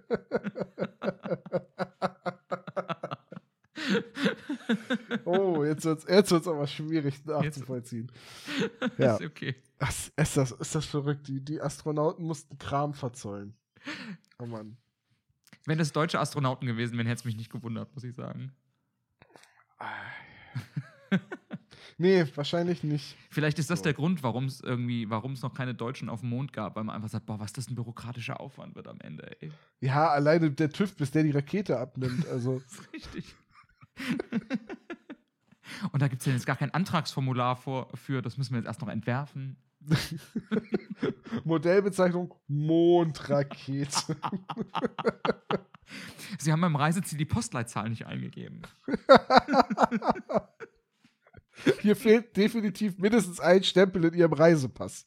[5.25, 8.11] Oh, jetzt wird's, jetzt wird's aber schwierig nachzuvollziehen.
[8.97, 9.15] Ja.
[9.15, 9.55] Ist okay.
[9.79, 11.27] Was ist das, ist das verrückt?
[11.27, 13.55] Die, die Astronauten mussten Kram verzollen.
[14.39, 14.77] Oh Mann.
[15.65, 18.53] Wenn das deutsche Astronauten gewesen wären, hätte es mich nicht gewundert, muss ich sagen.
[21.97, 23.15] Nee, wahrscheinlich nicht.
[23.29, 23.83] Vielleicht ist das So.
[23.83, 26.83] der Grund, warum es irgendwie, warum es noch keine Deutschen auf dem Mond gab, weil
[26.83, 29.51] man einfach sagt, boah, was das ein bürokratischer Aufwand wird am Ende, ey.
[29.81, 32.25] Ja, alleine der TÜV, bis der die Rakete abnimmt.
[32.31, 33.35] Also, Das ist richtig.
[35.91, 38.67] Und da gibt es ja jetzt gar kein Antragsformular vor, für, das müssen wir jetzt
[38.67, 39.57] erst noch entwerfen.
[41.43, 44.15] Modellbezeichnung Mondrakete.
[46.39, 48.61] Sie haben beim Reiseziel die Postleitzahl nicht eingegeben.
[51.81, 55.05] Hier fehlt definitiv mindestens ein Stempel in ihrem Reisepass.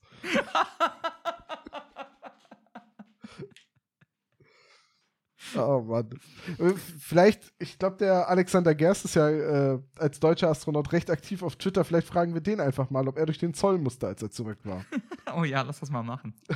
[5.57, 6.11] Oh Mann.
[6.59, 11.43] Äh, Vielleicht, ich glaube, der Alexander Gerst ist ja äh, als deutscher Astronaut recht aktiv
[11.43, 11.85] auf Twitter.
[11.85, 14.59] Vielleicht fragen wir den einfach mal, ob er durch den Zoll musste, als er zurück
[14.65, 14.85] war.
[15.35, 16.35] Oh ja, lass das mal machen.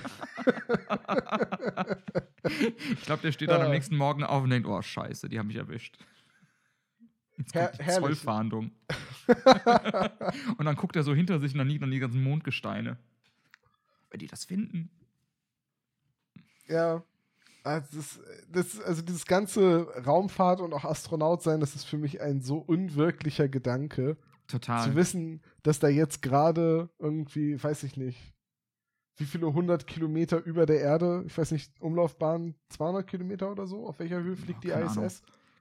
[2.44, 3.70] ich glaube, der steht dann am Ah.
[3.70, 5.98] nächsten Morgen auf und denkt, oh scheiße, die haben mich erwischt.
[7.52, 8.18] Her- die herrlich.
[8.18, 8.70] Zollfahndung.
[10.58, 12.98] und dann guckt er so hinter sich und dann liegen dann die ganzen Mondgesteine.
[14.10, 14.90] Wenn die das finden.
[16.68, 17.02] Ja.
[17.62, 18.20] Also, das,
[18.50, 22.56] das, also dieses ganze Raumfahrt und auch Astronaut sein, das ist für mich ein so
[22.58, 24.16] unwirklicher Gedanke.
[24.46, 24.82] Total.
[24.88, 28.18] Zu wissen, dass da jetzt gerade irgendwie, weiß ich nicht,
[29.18, 33.86] wie viele hundert Kilometer über der Erde, ich weiß nicht, Umlaufbahn 200 Kilometer oder so,
[33.86, 34.96] auf welcher Höhe fliegt die keine ISS?
[34.96, 35.10] Ahnung.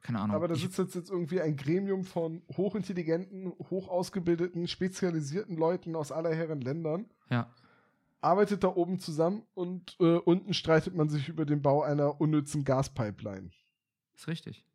[0.01, 0.35] Keine Ahnung.
[0.35, 6.33] Aber da sitzt jetzt, jetzt irgendwie ein Gremium von hochintelligenten, hochausgebildeten, spezialisierten Leuten aus aller
[6.33, 7.53] Herren Ländern, ja.
[8.21, 12.63] arbeitet da oben zusammen und äh, unten streitet man sich über den Bau einer unnützen
[12.63, 13.51] Gaspipeline.
[14.15, 14.65] Ist richtig.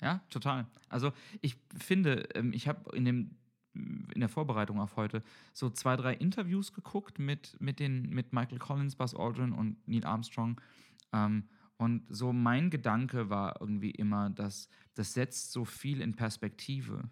[0.00, 0.66] Ja, total.
[0.88, 1.12] Also
[1.42, 3.36] ich finde, ähm, ich habe in dem
[3.72, 5.22] in der Vorbereitung auf heute
[5.52, 10.04] so zwei, drei Interviews geguckt mit, mit, den, mit Michael Collins, Buzz Aldrin und Neil
[10.04, 10.60] Armstrong.
[11.12, 11.48] Ähm,
[11.80, 17.08] und so mein Gedanke war irgendwie immer, dass das setzt so viel in Perspektive.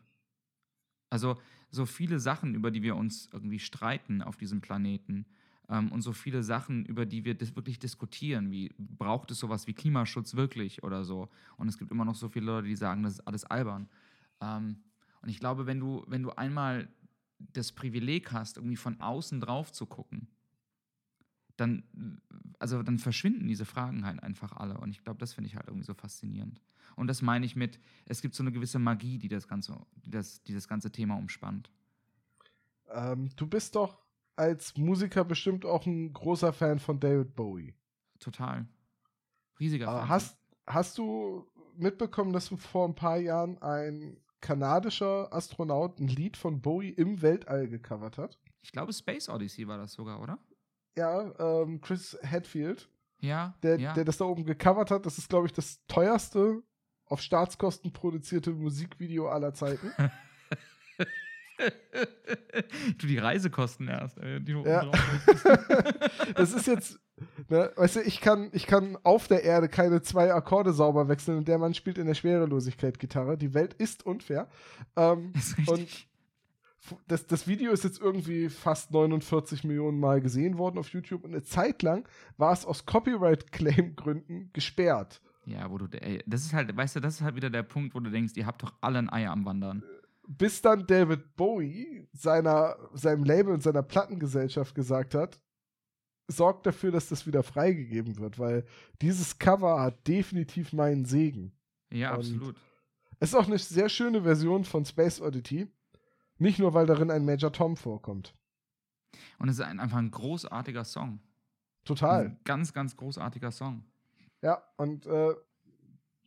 [1.08, 1.40] Also
[1.70, 5.24] so viele Sachen, über die wir uns irgendwie streiten auf diesem Planeten
[5.70, 9.66] ähm, und so viele Sachen, über die wir dis wirklich diskutieren, wie braucht es sowas
[9.66, 11.30] wie Klimaschutz wirklich oder so.
[11.56, 13.88] Und es gibt immer noch so viele Leute, die sagen, das ist alles albern.
[14.42, 14.82] Ähm,
[15.22, 16.90] und ich glaube, wenn du, wenn du einmal
[17.38, 20.28] das Privileg hast, irgendwie von außen drauf zu gucken,
[21.58, 21.82] dann,
[22.58, 24.78] also dann verschwinden diese Fragen halt einfach alle.
[24.78, 26.60] Und ich glaube, das finde ich halt irgendwie so faszinierend.
[26.96, 30.10] Und das meine ich mit, es gibt so eine gewisse Magie, die das ganze, die
[30.10, 31.70] das, die das ganze Thema umspannt.
[32.90, 33.98] Ähm, du bist doch
[34.36, 37.74] als Musiker bestimmt auch ein großer Fan von David Bowie.
[38.20, 38.66] Total.
[39.58, 40.08] Riesiger Äh, Fan.
[40.08, 46.60] hast, hast du mitbekommen, dass vor ein paar Jahren ein kanadischer Astronaut ein Lied von
[46.60, 48.38] Bowie im Weltall gecovert hat?
[48.62, 50.38] Ich glaube, Space Odyssey war das sogar, oder?
[50.98, 52.88] Ja, ähm, Chris Hadfield,
[53.20, 53.54] Ja.
[53.62, 53.92] der, ja.
[53.94, 55.06] der das da oben gecovert hat.
[55.06, 56.62] Das ist, glaube ich, das teuerste
[57.06, 59.92] auf Staatskosten produzierte Musikvideo aller Zeiten.
[62.98, 64.18] du, die Reisekosten erst.
[64.18, 64.90] Die Ja.
[66.34, 67.00] das ist jetzt,
[67.48, 71.38] ne, weißt du, ich kann, ich kann auf der Erde keine zwei Akkorde sauber wechseln
[71.38, 73.38] und der Mann spielt in der Schwerelosigkeit Gitarre.
[73.38, 74.48] Die Welt ist unfair.
[74.96, 76.07] Ähm, ist und richtig.
[77.06, 81.30] Das, das Video ist jetzt irgendwie fast 49 Millionen Mal gesehen worden auf YouTube und
[81.32, 85.20] eine Zeit lang war es aus Copyright-Claim-Gründen gesperrt.
[85.46, 87.94] Ja, wo du, ey, das ist halt, weißt du, das ist halt wieder der Punkt,
[87.94, 89.82] wo du denkst, ihr habt doch alle ein Ei am Wandern.
[90.26, 95.40] Bis dann David Bowie seiner, seinem Label und seiner Plattengesellschaft gesagt hat,
[96.30, 98.66] sorgt dafür, dass das wieder freigegeben wird, weil
[99.00, 101.52] dieses Cover hat definitiv meinen Segen.
[101.90, 102.56] Ja, Und- absolut.
[103.20, 105.66] Es ist auch eine sehr schöne Version von Space Oddity.
[106.38, 108.34] Nicht nur, weil darin ein Major Tom vorkommt.
[109.38, 111.20] Und es ist ein, einfach ein großartiger Song.
[111.84, 112.36] Total.
[112.44, 113.84] Ganz, ganz großartiger Song.
[114.42, 115.34] Ja, und äh,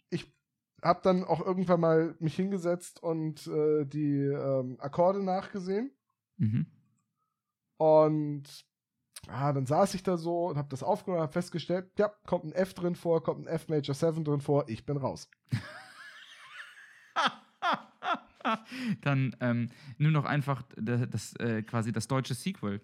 [0.09, 0.34] ich
[0.82, 5.91] habe dann auch irgendwann mal mich hingesetzt und äh, die ähm, Akkorde nachgesehen.
[6.38, 6.66] Mhm.
[7.78, 8.66] Und
[9.28, 12.53] ah, dann saß ich da so und habe das aufgenommen, habe festgestellt, ja, kommt ein
[12.53, 15.30] F drin vor, kommt ein F Major 7 drin vor, ich bin raus.
[19.02, 22.82] Dann ähm, nimm doch einfach das, das äh, quasi das deutsche Sequel.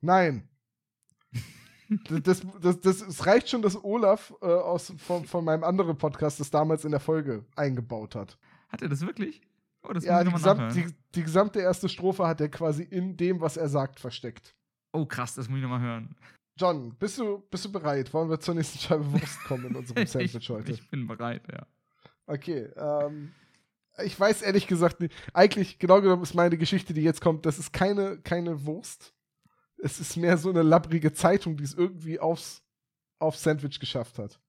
[0.00, 0.48] Nein.
[2.22, 6.40] das, das, das, es reicht schon, dass Olaf äh, aus, von, von meinem anderen Podcast
[6.40, 8.38] das damals in der Folge eingebaut hat.
[8.68, 9.40] Hat er das wirklich?
[9.82, 13.40] Oh, das ja, die, gesamt, die, die, gesamte erste Strophe hat er quasi in dem,
[13.40, 14.54] was er sagt, versteckt.
[14.92, 16.16] Oh, krass, das muss ich nochmal hören.
[16.56, 18.12] John, bist du, bist du bereit?
[18.14, 20.72] Wollen wir zur nächsten Scheibe Wurst kommen in unserem Sandwich ich, heute?
[20.72, 21.66] Ich bin bereit, ja.
[22.26, 23.32] Okay, ähm,
[24.02, 25.14] ich weiß ehrlich gesagt nicht.
[25.32, 29.14] Eigentlich, genau genommen, ist meine Geschichte, die jetzt kommt, das ist keine, keine Wurst.
[29.78, 32.62] Es ist mehr so eine labbrige Zeitung, die es irgendwie aufs,
[33.18, 34.40] aufs Sandwich geschafft hat.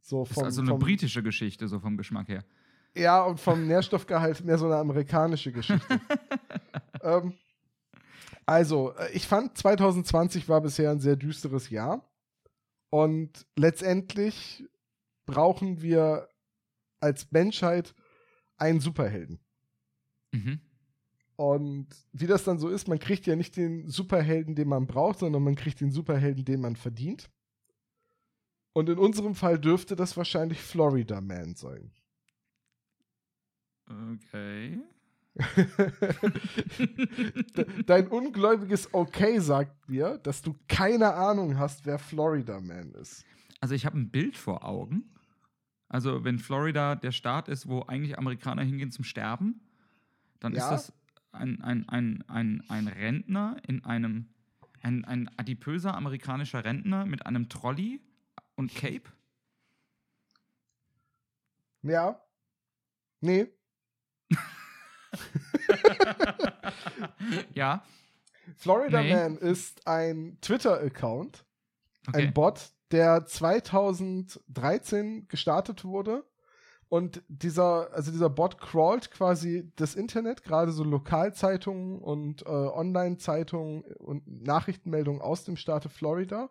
[0.00, 2.44] So vom, ist also eine vom, britische Geschichte, so vom Geschmack her.
[2.94, 6.00] Ja, und vom Nährstoffgehalt mehr so eine amerikanische Geschichte.
[7.02, 7.34] ähm,
[8.46, 12.02] also, äh, ich fand 2020 war bisher ein sehr düsteres Jahr.
[12.90, 14.66] Und letztendlich
[15.26, 16.28] brauchen wir
[17.00, 17.94] als Menschheit
[18.58, 19.38] einen Superhelden.
[20.32, 20.60] Mhm.
[21.36, 25.20] Und wie das dann so ist, man kriegt ja nicht den Superhelden, den man braucht,
[25.20, 27.30] sondern man kriegt den Superhelden, den man verdient.
[28.72, 31.92] Und in unserem Fall dürfte das wahrscheinlich Florida Man sein.
[33.86, 34.80] Okay.
[37.86, 43.24] Dein ungläubiges Okay sagt mir, dass du keine Ahnung hast, wer Florida Man ist.
[43.60, 45.14] Also ich habe ein Bild vor Augen.
[45.88, 49.60] Also wenn Florida der Staat ist, wo eigentlich Amerikaner hingehen zum Sterben,
[50.40, 50.64] dann ja?
[50.64, 50.92] ist das
[51.32, 54.28] ein, ein, ein, ein, ein Rentner in einem,
[54.82, 58.00] ein, ein adipöser amerikanischer Rentner mit einem Trolley
[58.54, 59.04] und Cape.
[61.82, 62.20] Ja.
[63.20, 63.48] Nee.
[67.54, 67.84] ja.
[68.56, 69.14] Florida nee.
[69.14, 71.44] Man ist ein Twitter-Account,
[72.06, 72.26] okay.
[72.26, 76.24] ein Bot, der 2013 gestartet wurde.
[76.88, 83.82] Und dieser, also dieser Bot crawlt quasi das Internet, gerade so Lokalzeitungen und äh, Online-Zeitungen
[83.98, 86.48] und Nachrichtenmeldungen aus dem Staate Florida.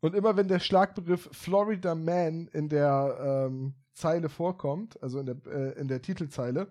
[0.00, 5.36] Und immer wenn der Schlagbegriff Florida Man in der ähm, Zeile vorkommt, also in der,
[5.46, 6.68] äh, in der Titelzeile,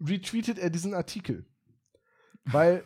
[0.00, 1.44] retweetet er diesen Artikel.
[2.44, 2.84] Weil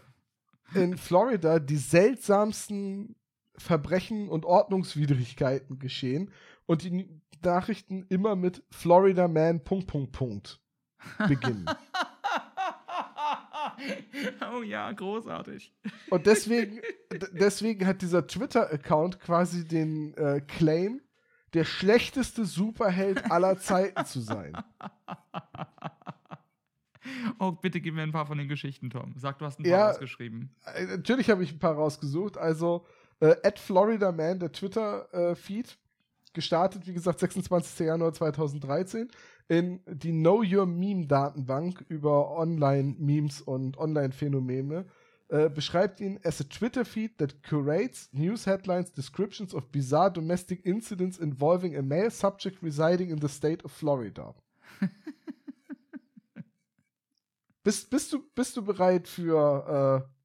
[0.75, 3.15] in Florida die seltsamsten
[3.63, 6.31] Verbrechen und Ordnungswidrigkeiten geschehen
[6.67, 7.09] und die
[7.43, 10.61] Nachrichten immer mit Florida Man Punkt Punkt Punkt
[11.29, 11.67] beginnen.
[14.55, 15.75] oh ja, großartig.
[16.11, 16.81] Und deswegen,
[17.33, 21.01] deswegen hat dieser Twitter-Account quasi den äh, Claim,
[21.55, 24.53] der schlechteste Superheld aller Zeiten zu sein.
[27.39, 29.15] Oh, bitte gib mir ein paar von den Geschichten, Tom.
[29.17, 30.55] Sag, du hast ein paar ja, rausgeschrieben.
[30.75, 32.39] Äh, natürlich habe ich ein paar rausgesucht.
[32.39, 32.87] Also,
[33.23, 35.75] at Florida Man, der Twitter-Feed, äh,
[36.33, 37.87] gestartet, wie gesagt, 26.
[37.87, 39.09] Januar 2013,
[39.49, 44.87] in die Know Your Meme Datenbank über Online-Memes und Online-Phänomene.
[45.29, 50.67] Äh, beschreibt ihn as a Twitter feed that curates news headlines, descriptions of bizarre domestic
[50.67, 54.35] incidents involving a male subject residing in the state of Florida.
[57.63, 60.22] bist, bist, du, bist du bereit für äh,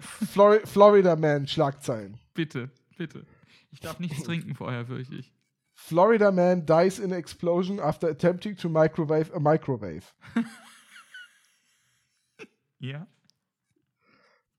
[0.00, 2.18] Flor Florida Man Schlagzeilen?
[2.32, 3.26] Bitte, bitte.
[3.72, 5.32] Ich darf nichts trinken vorher, fürchte ich.
[5.74, 10.14] Florida man dies in explosion after attempting to microwave a microwave.
[12.78, 13.06] ja.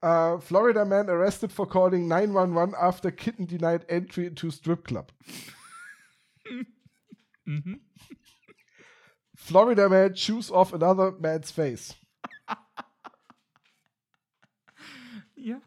[0.03, 5.11] Uh, Florida man arrested for calling 911 after kitten denied entry into strip club.
[7.47, 7.79] mhm.
[9.35, 11.95] Florida man chews off another man's face.
[15.35, 15.61] ja.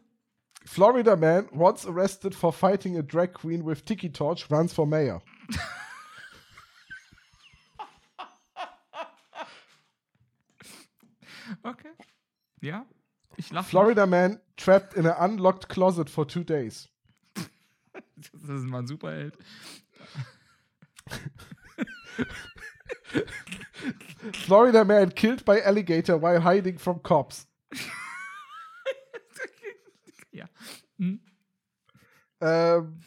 [0.69, 5.19] Florida man, once arrested for fighting a drag queen with tiki torch, runs for mayor.
[11.65, 11.89] okay.
[12.61, 12.85] Ja,
[13.35, 13.65] ich lache.
[13.65, 16.87] Florida man trapped in an unlocked closet for two days.
[17.33, 17.45] das
[18.43, 19.33] ist mal ein Superheld.
[24.33, 27.47] Florida man killed by alligator while hiding from cops.
[30.31, 30.45] ja.
[30.97, 31.19] Hm?
[32.41, 33.01] Ähm,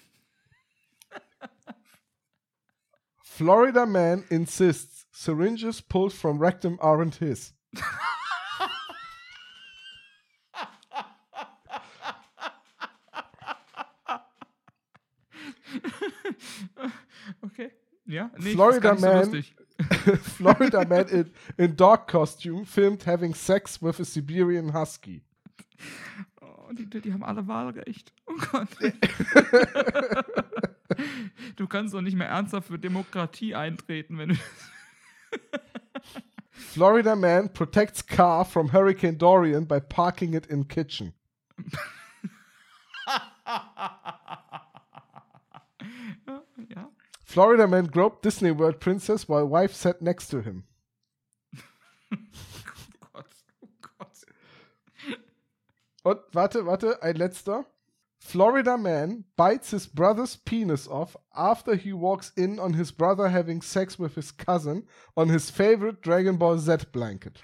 [3.23, 7.55] Florida man insists syringes pulled from rectum aren't his.
[17.45, 17.71] okay.
[18.05, 19.41] Ja, nee, Florida man, so
[20.23, 25.23] Florida man in, in dog costume filmed having sex with a Siberian Husky.
[26.73, 28.13] Oh, die, die haben alle Wahlrecht.
[28.27, 28.69] Oh Gott.
[31.57, 34.35] du kannst doch nicht mehr ernsthaft für Demokratie eintreten, wenn du.
[36.51, 41.13] Florida man protects car from Hurricane Dorian by parking it in kitchen.
[46.69, 46.91] ja.
[47.25, 50.65] Florida man groped Disney World princess while wife sat next to him.
[52.15, 52.17] Oh
[53.13, 53.27] Gott,
[53.63, 53.69] oh
[53.99, 54.25] Gott.
[56.03, 57.65] Und warte, warte, ein letzter.
[58.19, 63.61] Florida man bites his brother's penis off after he walks in on his brother having
[63.63, 64.87] sex with his cousin
[65.17, 67.41] on his favorite Dragon Ball Z blanket.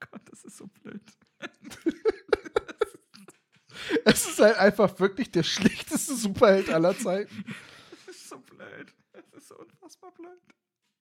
[0.00, 1.00] Gott, das ist so blöd.
[4.04, 7.44] Es ist halt einfach wirklich der schlechteste Superheld aller Zeiten.
[8.06, 8.94] Das ist so blöd.
[9.12, 10.40] Das ist so unfassbar blöd.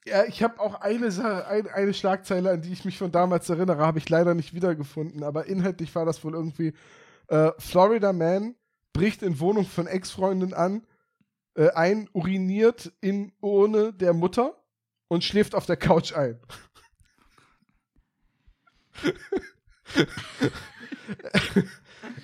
[0.05, 3.85] Ja, ich habe auch eine, ein, eine Schlagzeile, an die ich mich von damals erinnere,
[3.85, 6.73] habe ich leider nicht wiedergefunden, aber inhaltlich war das wohl irgendwie
[7.27, 8.55] äh, Florida Man
[8.93, 10.87] bricht in Wohnung von Ex-Freundin an,
[11.53, 14.59] äh, ein, uriniert in Urne der Mutter
[15.09, 16.39] und schläft auf der Couch ein.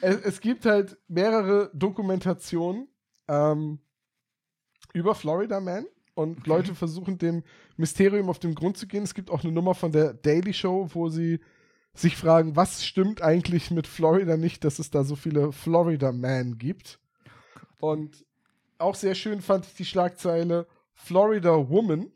[0.01, 2.87] es, es gibt halt mehrere Dokumentationen
[3.27, 3.79] ähm,
[4.93, 5.85] über Florida Man
[6.15, 6.49] und Okay.
[6.49, 7.43] Leute versuchen dem
[7.77, 9.03] Mysterium auf den Grund zu gehen.
[9.03, 11.39] Es gibt auch eine Nummer von der Daily Show, wo sie
[11.93, 16.57] sich fragen, was stimmt eigentlich mit Florida nicht, dass es da so viele Florida Man
[16.57, 16.99] gibt.
[17.79, 18.25] Und
[18.77, 22.11] auch sehr schön fand ich die Schlagzeile Florida Woman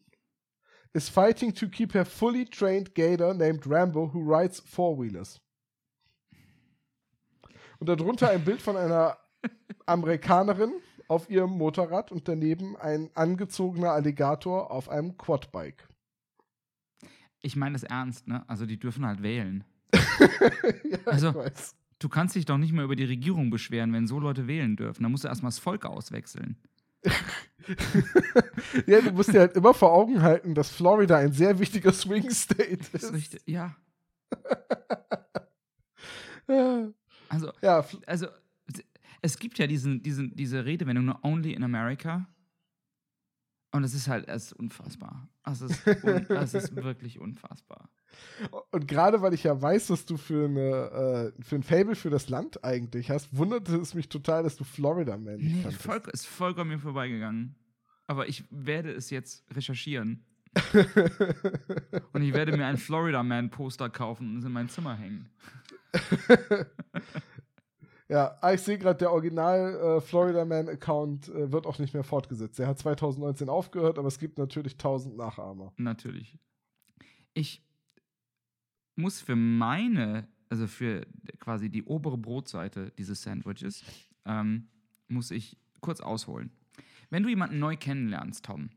[0.94, 5.40] is fighting to keep her fully trained gator named Rambo who rides four-wheelers.
[7.80, 9.18] Und darunter ein Bild von einer
[9.86, 10.74] Amerikanerin
[11.10, 15.88] auf ihrem Motorrad und daneben ein angezogener Alligator auf einem Quadbike.
[17.42, 18.44] Ich meine das ernst, ne?
[18.48, 19.64] Also die dürfen halt wählen.
[19.94, 21.76] ja, Also- ich weiß.
[22.02, 25.04] Du kannst dich doch nicht mehr über die Regierung beschweren, wenn so Leute wählen dürfen.
[25.04, 26.56] Da musst du erstmal das Volk auswechseln.
[28.88, 32.30] ja, du musst dir halt immer vor Augen halten, dass Florida ein sehr wichtiger Swing
[32.30, 33.12] State ist ist.
[33.14, 33.42] richtig.
[33.48, 33.76] Ja.
[36.48, 36.88] Ja,
[37.30, 38.28] Also, ja, also
[39.22, 42.28] es gibt ja diesen, diesen, diese Redewendung nur Only in America.
[43.72, 45.30] Und es ist halt, es ist unfassbar.
[45.46, 47.90] Es ist, un, es ist wirklich unfassbar.
[48.72, 52.10] und gerade weil ich ja weiß, dass du für, eine, äh, für ein Fable für
[52.10, 56.02] das Land eigentlich hast, wunderte es mich total, dass du Florida Man nicht Nee, voll,
[56.12, 57.56] ist voll an mir vorbeigegangen.
[58.08, 60.26] Aber ich werde es jetzt recherchieren.
[62.12, 65.30] Und ich werde mir ein Florida Man Poster kaufen und es in mein Zimmer hängen.
[68.10, 71.94] Ja, ah, ich sehe gerade, der Original äh, Florida Man Account äh, wird auch nicht
[71.94, 72.60] mehr fortgesetzt.
[72.60, 75.72] Er hat 2019 aufgehört, aber es gibt natürlich 1000 Nachahmer.
[75.78, 76.40] Natürlich.
[77.36, 77.64] Ich
[78.96, 81.06] muss für meine, also für
[81.40, 83.84] quasi die obere Brotseite dieses Sandwiches,
[84.26, 84.68] ähm,
[85.08, 86.52] muss ich kurz ausholen.
[87.12, 88.72] Wenn du jemanden neu kennenlernst, Tom,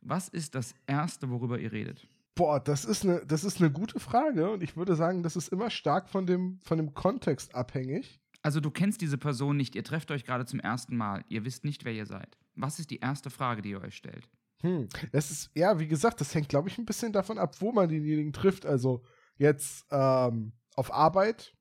[0.00, 2.08] was ist das Erste, worüber ihr redet?
[2.34, 5.48] Boah, das ist eine, das ist eine gute Frage und ich würde sagen, das ist
[5.48, 8.20] immer stark von dem, von dem Kontext abhängig.
[8.44, 11.64] Also du kennst diese Person nicht, ihr trefft euch gerade zum ersten Mal, ihr wisst
[11.64, 12.36] nicht, wer ihr seid.
[12.54, 14.28] Was ist die erste Frage, die ihr euch stellt?
[14.60, 14.86] Hm.
[15.12, 17.88] Das ist, ja, wie gesagt, das hängt, glaube ich, ein bisschen davon ab, wo man
[17.88, 18.66] denjenigen trifft.
[18.66, 19.02] Also
[19.38, 21.56] jetzt ähm, auf Arbeit,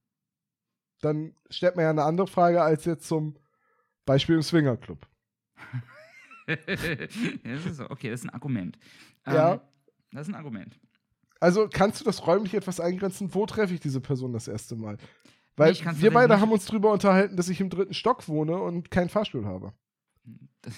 [1.00, 3.40] dann stellt man ja eine andere Frage als jetzt zum
[4.06, 5.08] Beispiel im Swingerclub.
[6.48, 8.78] das ist so, okay, das ist ein Argument.
[9.26, 9.54] Ja.
[9.54, 9.62] Ähm,
[10.12, 10.78] das ist ein Argument.
[11.40, 13.34] Also kannst du das räumlich etwas eingrenzen?
[13.34, 14.98] Wo treffe ich diese Person das erste Mal?
[15.56, 18.28] Weil kann's wir beide tatsächlich haben nicht- uns drüber unterhalten, dass ich im dritten Stock
[18.28, 19.74] wohne und keinen Fahrstuhl habe.
[20.62, 20.74] Das,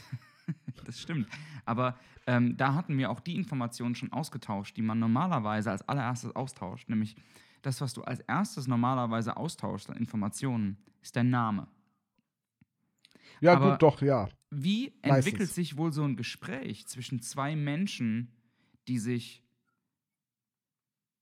[0.85, 1.27] das stimmt.
[1.65, 1.97] Aber
[2.27, 6.89] ähm, da hatten wir auch die Informationen schon ausgetauscht, die man normalerweise als allererstes austauscht.
[6.89, 7.15] Nämlich
[7.61, 11.67] das, was du als erstes normalerweise austauschst an Informationen, ist dein Name.
[13.41, 14.27] Ja, Aber- gut, doch, ja.
[14.51, 15.25] Wie Meistens.
[15.25, 18.31] entwickelt sich wohl so ein Gespräch zwischen zwei Menschen,
[18.87, 19.43] die sich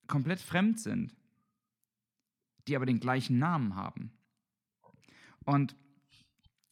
[0.07, 1.15] komplett fremd sind,
[2.67, 4.11] die aber den gleichen Namen haben?
[5.45, 5.75] Und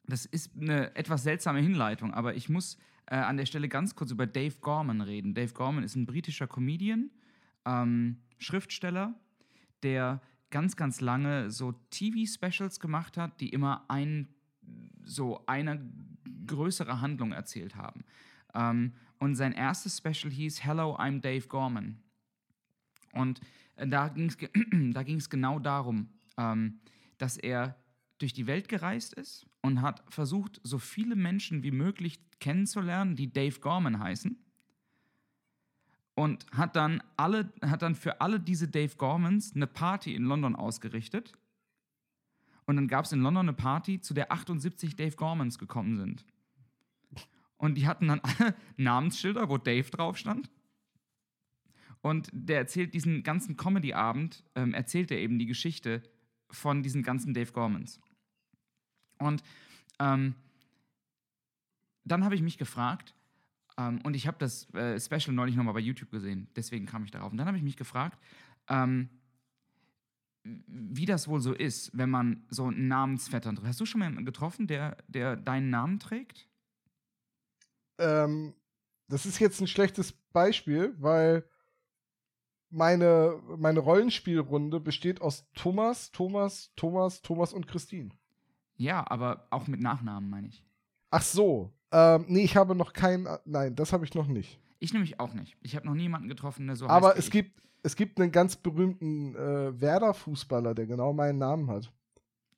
[0.06, 2.78] das ist eine etwas seltsame Hinleitung, aber ich muss
[3.08, 5.34] äh, an der Stelle ganz kurz über Dave Gorman reden.
[5.34, 7.12] Dave Gorman ist ein britischer Comedian,
[7.66, 9.14] ähm, Schriftsteller,
[9.84, 14.28] der ganz, ganz lange so TV-Specials gemacht hat, die immer ein,
[15.04, 15.90] so eine
[16.48, 18.04] größere Handlung erzählt haben.
[18.54, 22.02] Ähm, und sein erstes Special hieß Hello, I'm Dave Gorman.
[23.14, 23.40] Und
[23.90, 24.38] da ging es
[24.94, 26.80] da ging's genau darum, ähm,
[27.18, 27.76] dass er
[28.18, 33.32] durch die Welt gereist ist und hat versucht, so viele Menschen wie möglich kennenzulernen, die
[33.32, 34.38] Dave Gorman heißen.
[36.14, 40.56] Und hat dann, alle, hat dann für alle diese Dave Gormans eine Party in London
[40.56, 41.34] ausgerichtet.
[42.66, 46.26] Und dann gab es in London eine Party, zu der 78 Dave Gormans gekommen sind.
[47.58, 50.50] Und die hatten dann alle Namensschilder, wo Dave drauf stand.
[52.02, 56.02] Und der erzählt diesen ganzen Comedy-Abend, ähm, erzählt er eben die Geschichte
[56.50, 58.00] von diesen ganzen Dave Gormans.
[59.20, 59.44] Und
[60.00, 60.36] ähm,
[62.04, 63.14] dann habe ich mich gefragt,
[63.78, 67.12] ähm, und ich habe das äh, Special neulich nochmal bei YouTube gesehen, deswegen kam ich
[67.12, 67.32] darauf.
[67.32, 68.20] Und dann habe ich mich gefragt,
[68.68, 69.10] ähm,
[70.44, 73.68] wie das wohl so ist, wenn man so einen Namensvettern trifft.
[73.68, 76.50] Hast du schon mal jemanden getroffen, der, der deinen Namen trägt?
[78.00, 78.56] Ähm,
[79.08, 81.46] das ist jetzt ein schlechtes Beispiel, weil
[82.72, 88.10] meine, meine Rollenspielrunde besteht aus Thomas, Thomas, Thomas, Thomas und Christine.
[88.76, 90.66] Ja, aber auch mit Nachnamen, meine ich.
[91.12, 91.72] Ach so.
[91.92, 93.28] Ähm, nee, ich habe noch keinen.
[93.46, 94.60] Nein, das habe ich noch nicht.
[94.80, 95.56] Ich nämlich auch nicht.
[95.62, 97.32] Ich habe noch niemanden getroffen, der so Aber heißt wie es ich.
[97.32, 101.92] gibt, es gibt einen ganz berühmten äh, Werder-Fußballer, der genau meinen Namen hat.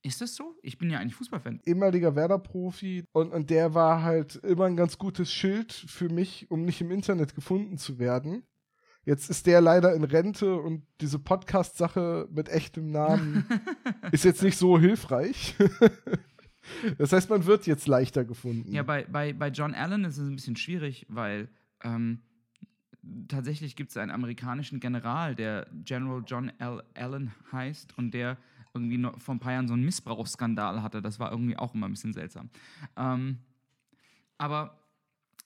[0.03, 0.55] Ist das so?
[0.61, 1.61] Ich bin ja eigentlich Fußballfan.
[1.65, 6.65] Ehemaliger Werder-Profi und, und der war halt immer ein ganz gutes Schild für mich, um
[6.65, 8.43] nicht im Internet gefunden zu werden.
[9.05, 13.45] Jetzt ist der leider in Rente und diese Podcast-Sache mit echtem Namen
[14.13, 15.55] ist jetzt nicht so hilfreich.
[16.97, 18.71] das heißt, man wird jetzt leichter gefunden.
[18.71, 21.49] Ja, bei, bei, bei John Allen ist es ein bisschen schwierig, weil
[21.83, 22.21] ähm,
[23.27, 26.81] tatsächlich gibt es einen amerikanischen General, der General John L.
[26.93, 28.37] Allen heißt und der
[28.73, 31.01] irgendwie noch vor ein paar Jahren so einen Missbrauchsskandal hatte.
[31.01, 32.49] Das war irgendwie auch immer ein bisschen seltsam.
[32.95, 33.39] Ähm,
[34.37, 34.79] aber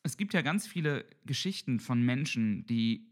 [0.04, 3.08] es gibt ja ganz viele Geschichten von Menschen, die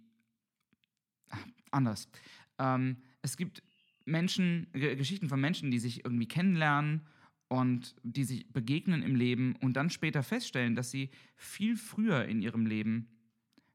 [1.76, 2.09] anders.
[2.57, 3.61] Ähm, es gibt
[4.05, 7.01] Menschen, G Geschichten von Menschen, die sich irgendwie kennenlernen
[7.47, 12.41] und die sich begegnen im Leben und dann später feststellen, dass sie viel früher in
[12.41, 13.09] ihrem Leben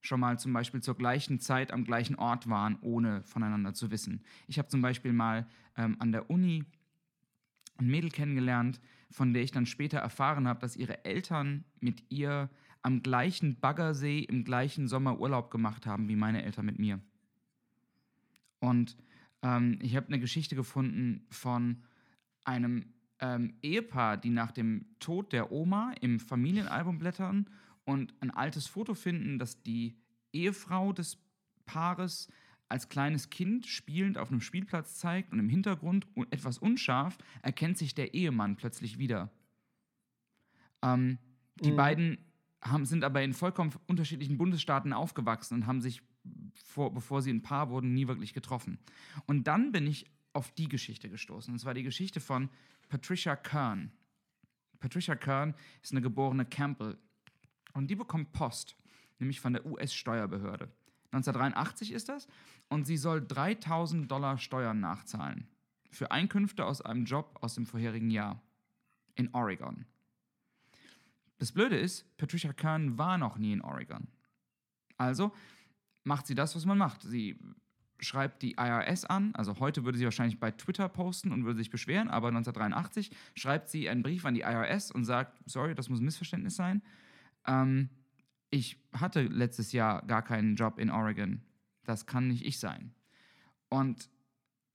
[0.01, 4.23] schon mal zum Beispiel zur gleichen Zeit am gleichen Ort waren, ohne voneinander zu wissen.
[4.47, 5.47] Ich habe zum Beispiel mal
[5.77, 6.65] ähm, an der Uni
[7.77, 8.81] ein Mädel kennengelernt,
[9.11, 12.51] von der ich dann später erfahren habe, dass ihre Eltern mit ihr
[12.83, 17.01] am gleichen Baggersee im gleichen Sommer Urlaub gemacht haben wie meine Eltern mit mir.
[18.61, 18.97] Und
[19.43, 21.83] ähm, ich habe eine Geschichte gefunden von
[22.45, 27.51] einem ähm, Ehepaar, die nach dem Tod der Oma im Familienalbum blättern
[27.85, 29.99] und ein altes Foto finden, das die
[30.33, 31.19] Ehefrau des
[31.67, 32.29] Paares
[32.69, 37.79] als kleines Kind spielend auf einem Spielplatz zeigt und im Hintergrund, un- etwas unscharf, erkennt
[37.79, 39.31] sich der Ehemann plötzlich wieder.
[40.83, 41.19] Ähm,
[41.65, 41.77] die Mhm.
[41.77, 42.19] beiden
[42.63, 46.03] haben, sind aber in vollkommen unterschiedlichen Bundesstaaten aufgewachsen und haben sich,
[46.65, 48.79] vor, bevor sie ein Paar wurden, nie wirklich getroffen.
[49.27, 51.53] Und dann bin ich auf die Geschichte gestoßen.
[51.53, 52.49] Und zwar die Geschichte von
[52.89, 53.93] Patricia Kern.
[54.79, 56.99] Patricia Kern ist eine geborene Campbell.
[57.73, 58.77] Und die bekommt Post,
[59.19, 60.71] nämlich von der US-Steuerbehörde.
[61.13, 62.29] 1983 ist das.
[62.69, 65.49] Und sie soll 3000 Dollar Steuern nachzahlen.
[65.91, 68.41] Für Einkünfte aus einem Job aus dem vorherigen Jahr.
[69.17, 69.85] In Oregon.
[71.39, 74.07] Das Blöde ist, Patricia Kern war noch nie in Oregon.
[74.97, 75.33] Also
[76.05, 77.03] macht sie das, was man macht.
[77.03, 77.39] Sie
[77.99, 81.71] schreibt die IRS an, also heute würde sie wahrscheinlich bei Twitter posten und würde sich
[81.71, 86.01] beschweren, aber 1983 schreibt sie einen Brief an die IRS und sagt, sorry, das muss
[86.01, 86.83] ein Missverständnis sein.
[87.47, 87.91] Ähm,
[88.51, 91.43] ich hatte letztes Jahr gar keinen Job in Oregon.
[91.85, 92.95] Das kann nicht ich sein.
[93.69, 94.11] Und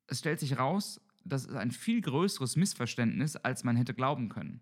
[0.07, 4.61] es stellt sich raus, das ist ein viel größeres Missverständnis, als man hätte glauben können.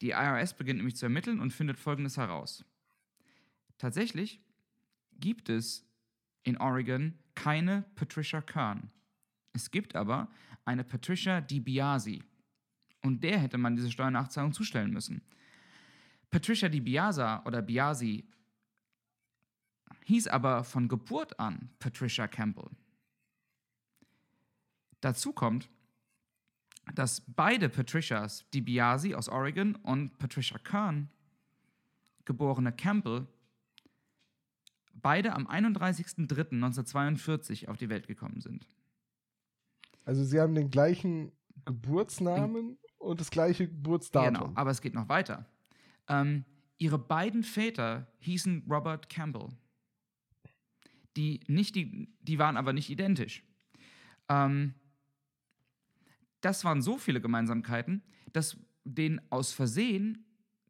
[0.00, 2.64] Die IRS beginnt nämlich zu ermitteln und findet Folgendes heraus.
[3.78, 4.40] Tatsächlich
[5.24, 5.88] gibt es
[6.42, 8.90] in Oregon keine Patricia Kern.
[9.54, 10.28] Es gibt aber
[10.66, 12.18] eine Patricia DiBiase.
[13.00, 15.22] Und der hätte man diese Steuernachzahlung zustellen müssen.
[16.30, 18.28] Patricia DiBiasa oder Biasi
[20.04, 22.68] hieß aber von Geburt an Patricia Campbell.
[25.00, 25.70] Dazu kommt,
[26.94, 31.08] dass beide Patricias, DiBiase aus Oregon und Patricia Kern,
[32.26, 33.26] geborene Campbell,
[35.04, 38.66] beide am 31.03.1942 auf die Welt gekommen sind.
[40.06, 41.30] Also sie haben den gleichen
[41.66, 44.32] Geburtsnamen und das gleiche Geburtsdatum.
[44.32, 45.44] Genau, aber es geht noch weiter.
[46.08, 46.46] Ähm,
[46.78, 49.50] ihre beiden Väter hießen Robert Campbell.
[51.18, 53.44] Die, nicht die, die waren aber nicht identisch.
[54.30, 54.72] Ähm,
[56.40, 58.02] das waren so viele Gemeinsamkeiten,
[58.32, 60.24] dass denen aus Versehen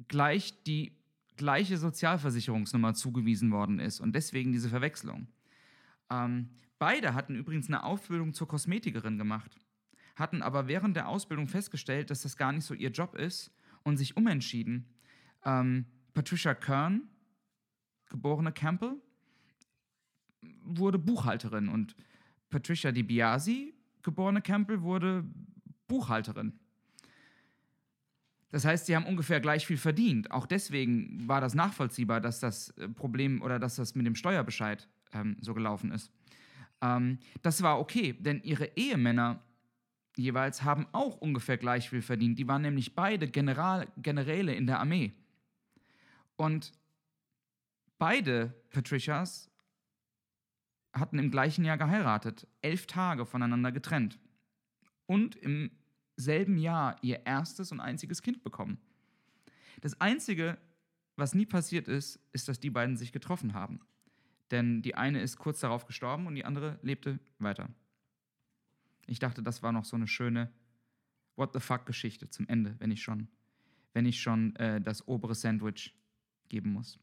[0.09, 0.99] gleich die
[1.37, 5.28] gleiche Sozialversicherungsnummer zugewiesen worden ist und deswegen diese Verwechslung.
[6.11, 9.59] Ähm, beide hatten übrigens eine Ausbildung zur Kosmetikerin gemacht,
[10.16, 13.97] hatten aber während der Ausbildung festgestellt, dass das gar nicht so ihr Job ist und
[13.97, 14.87] sich umentschieden.
[15.45, 17.09] Ähm, Patricia Kern,
[18.09, 18.97] geborene Campbell,
[20.62, 21.97] wurde Buchhalterin und
[22.51, 23.72] Patricia DiBiase,
[24.03, 25.24] geborene Campbell, wurde
[25.89, 26.59] Buchhalterin.
[28.55, 30.30] Das heißt, sie haben ungefähr gleich viel verdient.
[30.30, 34.88] Auch deswegen war das nachvollziehbar, dass das äh, Problem oder dass das mit dem Steuerbescheid
[35.12, 36.12] ähm, so gelaufen ist.
[36.80, 39.42] Ähm, das war okay, denn ihre Ehemänner
[40.14, 42.38] jeweils haben auch ungefähr gleich viel verdient.
[42.38, 45.14] Die waren nämlich beide General, Generäle in der Armee.
[46.36, 46.70] Und
[47.98, 49.50] beide Patricias
[50.92, 54.20] hatten im gleichen Jahr geheiratet, elf Tage voneinander getrennt.
[55.07, 55.72] Und im
[56.16, 58.78] selben Jahr ihr erstes und einziges Kind bekommen.
[59.80, 60.58] Das Einzige,
[61.16, 63.80] was nie passiert ist, ist, dass die beiden sich getroffen haben.
[64.50, 67.68] Denn die eine ist kurz darauf gestorben und die andere lebte weiter.
[69.06, 70.52] Ich dachte, das war noch so eine schöne
[71.36, 73.28] What the fuck-Geschichte zum Ende, wenn ich schon,
[73.92, 75.96] wenn ich schon äh, das obere Sandwich
[76.48, 76.98] geben muss.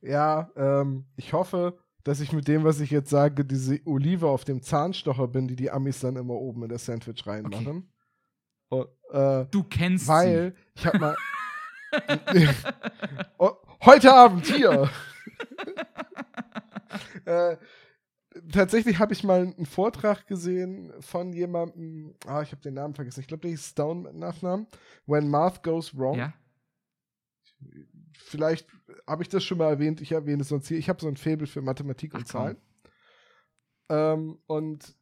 [0.00, 4.44] Ja, ähm, ich hoffe, dass ich mit dem, was ich jetzt sage, diese Olive auf
[4.44, 7.90] dem Zahnstocher bin, die die Amis dann immer oben in das Sandwich reinmachen.
[8.68, 8.88] Okay.
[9.10, 10.62] Und, äh, du kennst weil sie.
[10.74, 11.16] ich hab mal
[13.38, 13.52] oh,
[13.84, 14.90] heute Abend hier.
[17.24, 17.56] äh,
[18.52, 23.20] tatsächlich habe ich mal einen Vortrag gesehen von jemandem, ah, ich habe den Namen vergessen,
[23.20, 24.66] ich glaube, der hieß Stone mit Nachnamen,
[25.06, 26.18] When Math Goes Wrong.
[26.18, 26.34] Ja.
[28.16, 28.66] Vielleicht
[29.06, 30.78] habe ich das schon mal erwähnt, ich erwähne es sonst hier.
[30.78, 32.56] Ich habe so ein Faible für Mathematik und Ach, Zahlen.
[33.88, 34.96] Ähm, und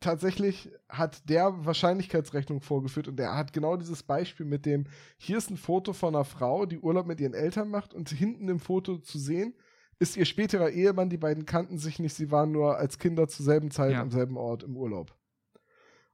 [0.00, 4.84] tatsächlich hat der Wahrscheinlichkeitsrechnung vorgeführt und er hat genau dieses Beispiel mit dem,
[5.16, 8.48] hier ist ein Foto von einer Frau, die Urlaub mit ihren Eltern macht und hinten
[8.48, 9.54] im Foto zu sehen,
[9.98, 13.44] ist ihr späterer Ehemann, die beiden kannten sich nicht, sie waren nur als Kinder zur
[13.44, 14.00] selben Zeit ja.
[14.00, 15.16] am selben Ort im Urlaub.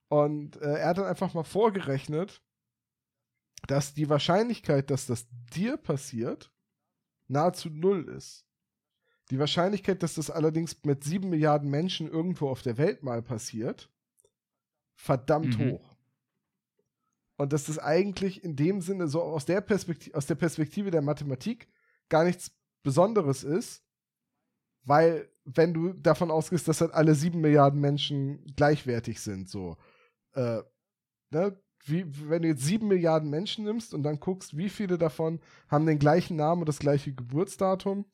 [0.08, 2.42] Und äh, er hat dann einfach mal vorgerechnet,
[3.66, 6.52] dass die Wahrscheinlichkeit, dass das dir passiert,
[7.26, 8.46] nahezu null ist.
[9.30, 13.90] Die Wahrscheinlichkeit, dass das allerdings mit sieben Milliarden Menschen irgendwo auf der Welt mal passiert,
[14.96, 15.72] verdammt mhm.
[15.72, 15.96] hoch.
[17.36, 21.02] Und dass das eigentlich in dem Sinne so aus der, Perspektive, aus der Perspektive der
[21.02, 21.68] Mathematik
[22.08, 22.50] gar nichts
[22.82, 23.84] Besonderes ist,
[24.82, 29.76] weil wenn du davon ausgehst, dass halt alle sieben Milliarden Menschen gleichwertig sind, so,
[30.32, 30.62] äh,
[31.30, 35.40] ne, wie, wenn du jetzt sieben Milliarden Menschen nimmst und dann guckst, wie viele davon
[35.68, 38.04] haben den gleichen Namen und das gleiche Geburtsdatum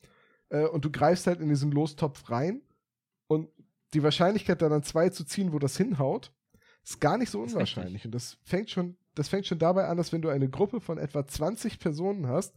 [0.49, 2.61] äh, und du greifst halt in diesen Lostopf rein
[3.27, 3.49] und
[3.93, 6.31] die Wahrscheinlichkeit da dann zwei zu ziehen, wo das hinhaut,
[6.83, 8.05] ist gar nicht so unwahrscheinlich.
[8.05, 10.97] Und das fängt schon, das fängt schon dabei an, dass wenn du eine Gruppe von
[10.97, 12.55] etwa 20 Personen hast,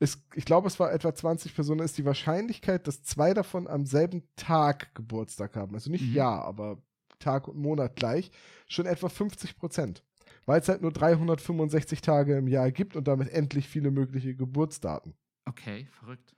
[0.00, 3.84] ist, ich glaube, es war etwa 20 Personen, ist die Wahrscheinlichkeit, dass zwei davon am
[3.84, 6.14] selben Tag Geburtstag haben, also nicht mhm.
[6.14, 6.80] Jahr, aber
[7.18, 8.30] Tag und Monat gleich,
[8.68, 10.04] schon etwa 50 Prozent
[10.48, 15.14] weil es halt nur 365 Tage im Jahr gibt und damit endlich viele mögliche Geburtsdaten.
[15.44, 16.34] Okay, verrückt.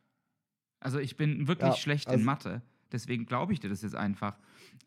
[0.81, 3.95] Also ich bin wirklich ja, schlecht also, in Mathe, deswegen glaube ich dir das jetzt
[3.95, 4.37] einfach.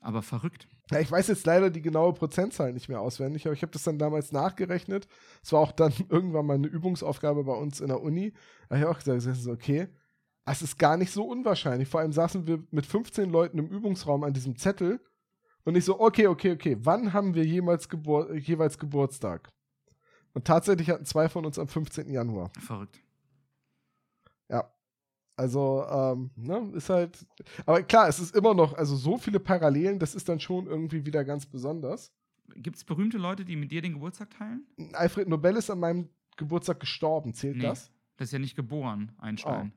[0.02, 0.68] Aber verrückt.
[0.92, 3.84] Ja, ich weiß jetzt leider die genaue Prozentzahl nicht mehr auswendig, aber ich habe das
[3.84, 5.08] dann damals nachgerechnet.
[5.42, 8.34] Es war auch dann irgendwann mal eine Übungsaufgabe bei uns in der Uni.
[8.68, 9.88] Da habe ich auch gesagt, okay,
[10.46, 11.88] es ist gar nicht so unwahrscheinlich.
[11.88, 15.00] Vor allem saßen wir mit 15 Leuten im Übungsraum an diesem Zettel
[15.66, 19.50] und ich so, okay, okay, okay, wann haben wir jemals Gebur jeweils Geburtstag?
[20.34, 22.10] Und tatsächlich hatten zwei von uns am 15.
[22.10, 22.52] Januar.
[22.60, 23.00] Verrückt.
[24.50, 24.70] Ja.
[25.36, 27.26] Also, ähm, ne, ist halt.
[27.66, 31.06] Aber klar, es ist immer noch, also so viele Parallelen, das ist dann schon irgendwie
[31.06, 32.12] wieder ganz besonders.
[32.56, 34.68] Gibt es berühmte Leute, die mit dir den Geburtstag teilen?
[34.94, 37.92] Alfred Nobel ist an meinem Geburtstag gestorben, zählt nee, das?
[38.18, 39.74] Das ist ja nicht geboren, Einstein.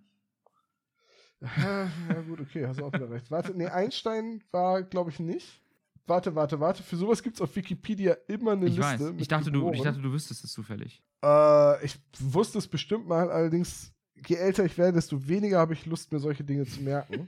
[1.40, 1.46] Oh.
[1.58, 3.30] ja, gut, okay, hast du auch wieder recht.
[3.30, 5.62] Warte, nee, Einstein war, glaube ich, nicht.
[6.06, 6.82] Warte, warte, warte.
[6.82, 9.12] Für sowas gibt es auf Wikipedia immer eine ich Liste.
[9.12, 9.14] Weiß.
[9.18, 11.02] Ich, dachte, du, ich dachte, du wüsstest es zufällig.
[11.22, 13.92] Äh, ich wusste es bestimmt mal, allerdings,
[14.26, 17.26] je älter ich werde, desto weniger habe ich Lust, mir solche Dinge zu merken.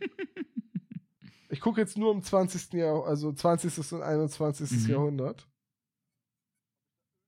[1.49, 2.75] ich gucke jetzt nur im 20.
[2.75, 3.93] Jahr, also 20.
[3.93, 4.71] und 21.
[4.71, 4.91] Mhm.
[4.91, 5.49] Jahrhundert.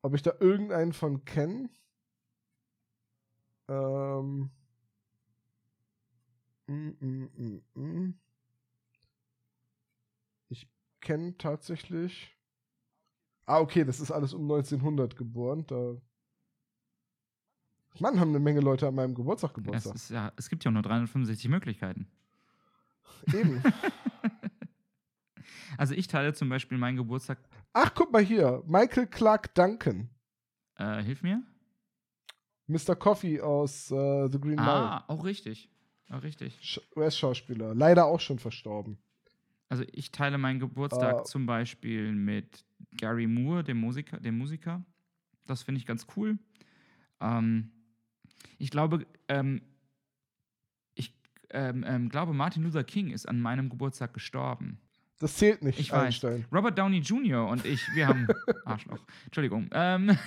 [0.02, 1.68] Ob ich da irgendeinen von kenne?
[3.68, 4.50] Ähm.
[6.68, 8.14] Mm, mm, mm, mm
[11.00, 12.36] kenne tatsächlich.
[13.46, 15.64] Ah, okay, das ist alles um 1900 geboren.
[15.66, 15.96] Da.
[17.98, 19.94] Mann, haben eine Menge Leute an meinem Geburtstag Geburtstag.
[19.94, 22.06] Ist, ja, es gibt ja auch nur 365 Möglichkeiten.
[23.32, 23.62] Eben.
[25.76, 27.38] also ich teile zum Beispiel meinen Geburtstag.
[27.72, 28.62] Ach, guck mal hier.
[28.66, 30.08] Michael Clark Duncan.
[30.76, 31.42] Äh, hilf mir.
[32.68, 32.94] Mr.
[32.94, 34.68] Coffee aus uh, The Green Mile.
[34.68, 35.68] Ah, auch richtig.
[36.08, 36.80] Auch richtig.
[36.96, 37.74] US-Schauspieler.
[37.74, 38.98] Leider auch schon verstorben.
[39.70, 41.24] Also ich teile meinen Geburtstag uh.
[41.24, 42.64] zum Beispiel mit
[42.96, 44.18] Gary Moore, dem Musiker.
[44.18, 44.84] Dem Musiker.
[45.46, 46.38] Das finde ich ganz cool.
[47.20, 47.70] Ähm,
[48.58, 49.62] ich glaube, ähm,
[50.94, 51.14] ich
[51.50, 54.80] ähm, ähm, glaube, Martin Luther King ist an meinem Geburtstag gestorben.
[55.20, 56.00] Das zählt nicht, Ich weiß.
[56.00, 56.46] Einstein.
[56.50, 57.46] Robert Downey Jr.
[57.46, 58.26] und ich, wir haben.
[58.64, 58.98] Arschloch.
[59.26, 59.68] Entschuldigung.
[59.72, 60.08] Ähm,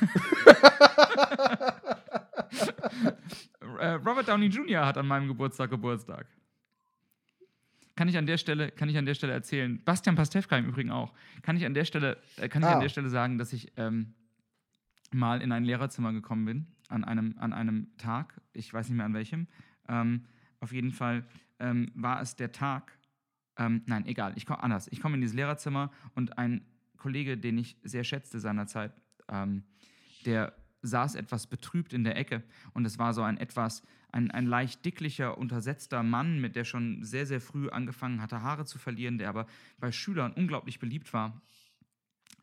[3.79, 4.85] äh, Robert Downey Jr.
[4.85, 6.27] hat an meinem Geburtstag Geburtstag.
[7.95, 9.81] Kann ich an der Stelle, kann ich an der Stelle erzählen.
[9.83, 11.13] Bastian Pastewka im Übrigen auch.
[11.43, 12.73] Kann ich an der Stelle, äh, kann ich Ah.
[12.73, 14.13] an der Stelle sagen, dass ich ähm,
[15.11, 18.39] mal in ein Lehrerzimmer gekommen bin an einem, an einem Tag.
[18.53, 19.47] Ich weiß nicht mehr an welchem.
[19.87, 20.25] Ähm,
[20.59, 21.23] auf jeden Fall
[21.59, 22.97] ähm, war es der Tag.
[23.57, 24.33] Ähm, nein, egal.
[24.35, 24.87] Ich komme anders.
[24.91, 26.65] Ich komme in dieses Lehrerzimmer und ein
[26.97, 28.91] Kollege, den ich sehr schätzte seinerzeit,
[29.29, 29.63] ähm,
[30.25, 30.53] der
[30.83, 32.43] saß etwas betrübt in der Ecke
[32.73, 33.81] und es war so ein etwas,
[34.11, 38.65] ein, ein leicht dicklicher, untersetzter Mann, mit der schon sehr, sehr früh angefangen hatte, Haare
[38.65, 39.47] zu verlieren, der aber
[39.79, 41.41] bei Schülern unglaublich beliebt war.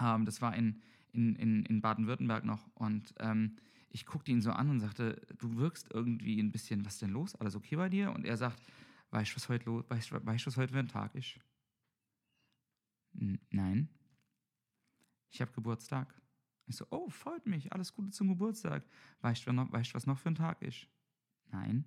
[0.01, 0.81] Ähm, das war in,
[1.13, 3.57] in, in, in Baden-Württemberg noch und ähm,
[3.93, 7.11] ich guckte ihn so an und sagte, du wirkst irgendwie ein bisschen, was ist denn
[7.11, 7.35] los?
[7.35, 8.13] Alles okay bei dir?
[8.13, 8.61] Und er sagt,
[9.11, 11.39] weißt du, was heute los, weißt, weißt, was heute für ein Tag ist?
[13.15, 13.89] "N- Nein.
[15.31, 16.20] Ich habe Geburtstag.
[16.71, 18.85] Ich so, oh, freut mich, alles Gute zum Geburtstag.
[19.23, 20.87] Weißt du, weißt, was noch für ein Tag ist?
[21.51, 21.85] Nein.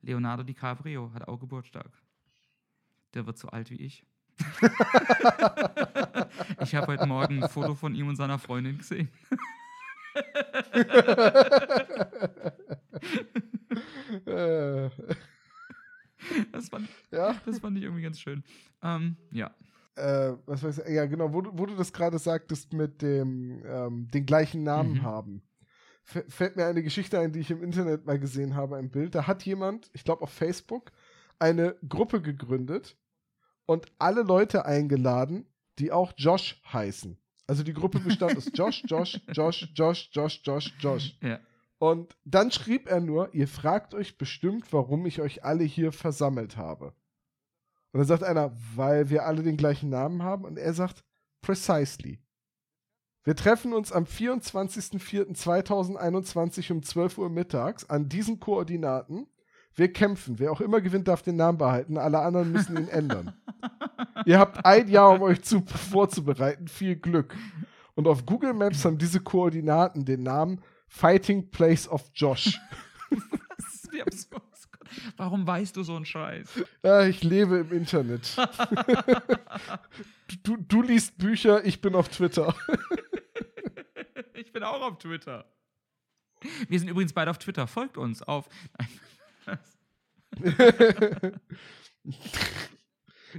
[0.00, 1.90] Leonardo DiCaprio hat auch Geburtstag.
[3.12, 4.06] Der wird so alt wie ich.
[6.62, 9.10] ich habe heute Morgen ein Foto von ihm und seiner Freundin gesehen.
[16.52, 18.44] Das fand, ja, das fand ich irgendwie ganz schön.
[18.82, 19.50] Ähm, ja.
[19.96, 23.62] Äh, was weiß ich, ja, genau, wo, du- wo du das gerade sagtest mit dem
[23.66, 25.02] ähm, den gleichen Namen Mhm.
[25.02, 25.42] haben.
[26.04, 29.14] F fällt mir eine Geschichte ein, die ich im Internet mal gesehen habe, ein Bild.
[29.14, 30.90] Da hat jemand, ich glaube auf Facebook,
[31.38, 32.96] eine Gruppe gegründet
[33.66, 35.46] und alle Leute eingeladen,
[35.78, 37.16] die auch Josh heißen.
[37.46, 41.18] Also die Gruppe bestand aus Josh, Josh, Josh, Josh, Josh, Josh, Josh.
[41.22, 41.38] Ja.
[41.78, 46.56] Und dann schrieb er nur, ihr fragt euch bestimmt, warum ich euch alle hier versammelt
[46.56, 46.92] habe.
[47.92, 50.44] Und dann sagt einer, weil wir alle den gleichen Namen haben.
[50.44, 51.02] Und er sagt,
[51.42, 52.22] precisely.
[53.24, 59.26] Wir treffen uns am 24.04.2021 um 12 Uhr mittags an diesen Koordinaten.
[59.74, 60.38] Wir kämpfen.
[60.38, 61.98] Wer auch immer gewinnt, darf den Namen behalten.
[61.98, 63.34] Alle anderen müssen ihn ändern.
[64.26, 66.68] Ihr habt ein Jahr, um euch zu, vorzubereiten.
[66.68, 67.36] Viel Glück.
[67.94, 72.60] Und auf Google Maps haben diese Koordinaten den Namen Fighting Place of Josh.
[73.56, 74.49] Das ist wie absurd.
[75.16, 76.48] Warum weißt du so einen Scheiß?
[76.82, 78.36] Ja, ich lebe im Internet.
[80.42, 82.54] du, du liest Bücher, ich bin auf Twitter.
[84.34, 85.44] Ich bin auch auf Twitter.
[86.66, 87.66] Wir sind übrigens beide auf Twitter.
[87.66, 88.48] Folgt uns auf.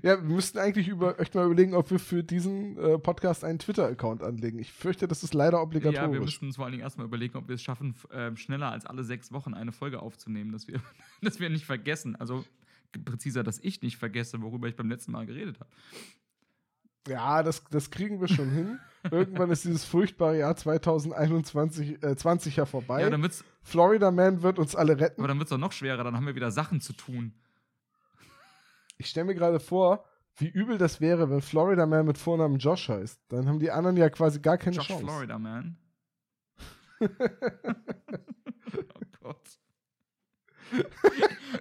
[0.03, 3.59] Ja, wir müssten eigentlich über, echt mal überlegen, ob wir für diesen äh, Podcast einen
[3.59, 4.59] Twitter-Account anlegen.
[4.59, 6.19] Ich fürchte, das ist leider Ja, wir obligatorisch.
[6.19, 9.03] müssen uns vor allen Dingen erstmal überlegen, ob wir es schaffen, ähm, schneller als alle
[9.03, 10.80] sechs Wochen eine Folge aufzunehmen, dass wir,
[11.22, 12.15] dass wir nicht vergessen.
[12.15, 12.45] Also
[13.05, 15.69] präziser, dass ich nicht vergesse, worüber ich beim letzten Mal geredet habe.
[17.07, 18.80] ja, das, das kriegen wir schon hin.
[19.11, 23.01] Irgendwann ist dieses furchtbare Jahr 2021 äh, 20 ja vorbei.
[23.01, 25.22] Ja, dann wird's, Florida Man wird uns alle retten.
[25.22, 27.34] aber dann wird es doch noch schwerer, dann haben wir wieder Sachen zu tun.
[29.02, 30.06] Ich stelle mir gerade vor,
[30.36, 33.19] wie übel das wäre, wenn Florida Man mit Vornamen Josh heißt.
[33.30, 35.03] Dann haben die anderen ja quasi gar keine Josh Chance.
[35.03, 35.76] Florida, man.
[37.02, 37.07] oh
[39.22, 39.60] Gott.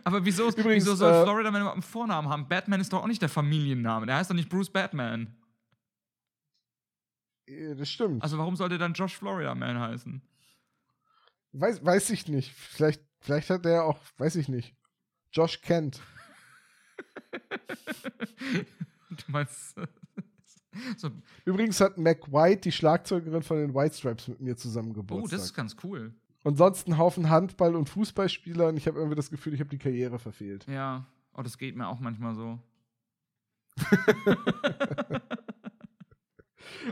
[0.05, 2.47] Aber wieso, Übrigens, wieso soll äh, Florida Man überhaupt einen Vornamen haben?
[2.47, 4.05] Batman ist doch auch nicht der Familienname.
[4.05, 5.35] Der heißt doch nicht Bruce Batman.
[7.47, 8.23] Äh, Das stimmt.
[8.23, 10.21] Also warum sollte dann Josh Florida Man heißen?
[11.53, 12.53] Weiß, weiß ich nicht.
[12.53, 14.77] Vielleicht, vielleicht hat er auch, weiß ich nicht.
[15.33, 16.03] Josh Kent.
[19.11, 19.77] Du meinst.
[20.97, 21.11] so,
[21.45, 25.39] Übrigens hat Mac White, die Schlagzeugerin von den White Stripes, mit mir zusammen oh, Geburtstag.
[25.39, 26.15] das ist ganz cool.
[26.45, 29.71] und sonst ein Haufen Handball- und Fußballspieler und ich habe irgendwie das Gefühl, ich habe
[29.71, 30.67] die Karriere verfehlt.
[30.69, 31.07] Ja.
[31.35, 32.59] Oh, das geht mir auch manchmal so.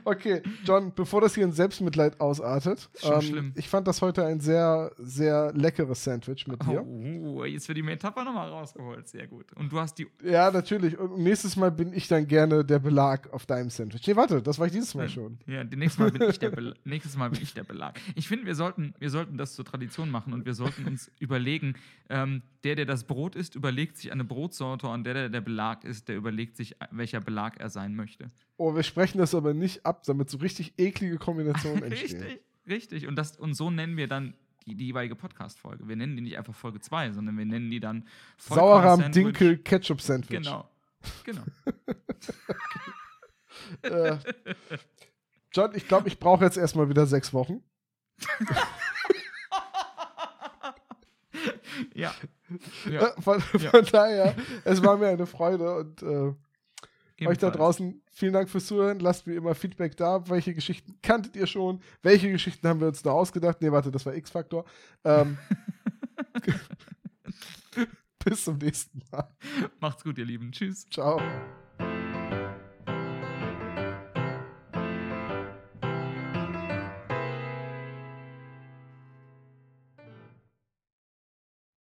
[0.04, 4.92] Okay, John, bevor das hier in Selbstmitleid ausartet, ähm, ich fand das heute ein sehr,
[4.98, 6.84] sehr leckeres Sandwich mit dir.
[6.84, 9.08] Oh, jetzt wird die Metapher nochmal rausgeholt.
[9.08, 9.52] Sehr gut.
[9.54, 10.06] Und du hast die.
[10.22, 10.98] Ja, natürlich.
[10.98, 14.06] Und nächstes Mal bin ich dann gerne der Belag auf deinem Sandwich.
[14.06, 15.38] Nee, warte, das war ich dieses Mal schon.
[15.46, 17.98] Ja, nächstes Mal bin ich der, Bel nächstes Mal bin ich der Belag.
[18.14, 21.74] Ich finde, wir sollten, wir sollten das zur Tradition machen und wir sollten uns überlegen,
[22.10, 25.84] ähm, der, der das Brot isst, überlegt sich eine Brotsorte und der, der der Belag
[25.84, 28.30] ist, der überlegt sich, welcher Belag er sein möchte.
[28.58, 32.22] Oh, wir sprechen das aber nicht ab, damit so richtig eklige Kombinationen entstehen.
[32.22, 33.06] Richtig, richtig.
[33.06, 34.34] Und, das, und so nennen wir dann
[34.66, 35.86] die, die jeweilige Podcast-Folge.
[35.88, 38.06] Wir nennen die nicht einfach Folge 2, sondern wir nennen die dann
[38.36, 39.24] Sauerrahm, Vollkorn-Sandwich.
[39.38, 40.42] Dinkel, Ketchup-Sandwich.
[40.42, 40.68] Genau.
[41.24, 41.42] Genau.
[43.82, 44.16] Äh,
[45.52, 47.62] John, ich glaube, ich brauche jetzt erstmal wieder sechs Wochen.
[51.94, 52.12] ja.
[52.90, 53.08] ja.
[53.08, 53.70] Äh, von, Ja.
[53.70, 56.34] von daher, es war mir eine Freude und äh,
[57.20, 57.56] Euch da Ebenfalls.
[57.56, 59.00] draußen vielen Dank fürs Zuhören.
[59.00, 60.28] Lasst wie immer Feedback da.
[60.28, 61.80] Welche Geschichten kanntet ihr schon?
[62.02, 63.60] Welche Geschichten haben wir uns da ausgedacht?
[63.60, 64.64] Nee, warte, das war X-Faktor.
[65.04, 65.38] Ähm,
[68.24, 69.28] bis zum nächsten Mal.
[69.80, 70.52] Macht's gut, ihr Lieben.
[70.52, 70.86] Tschüss.
[70.90, 71.20] Ciao.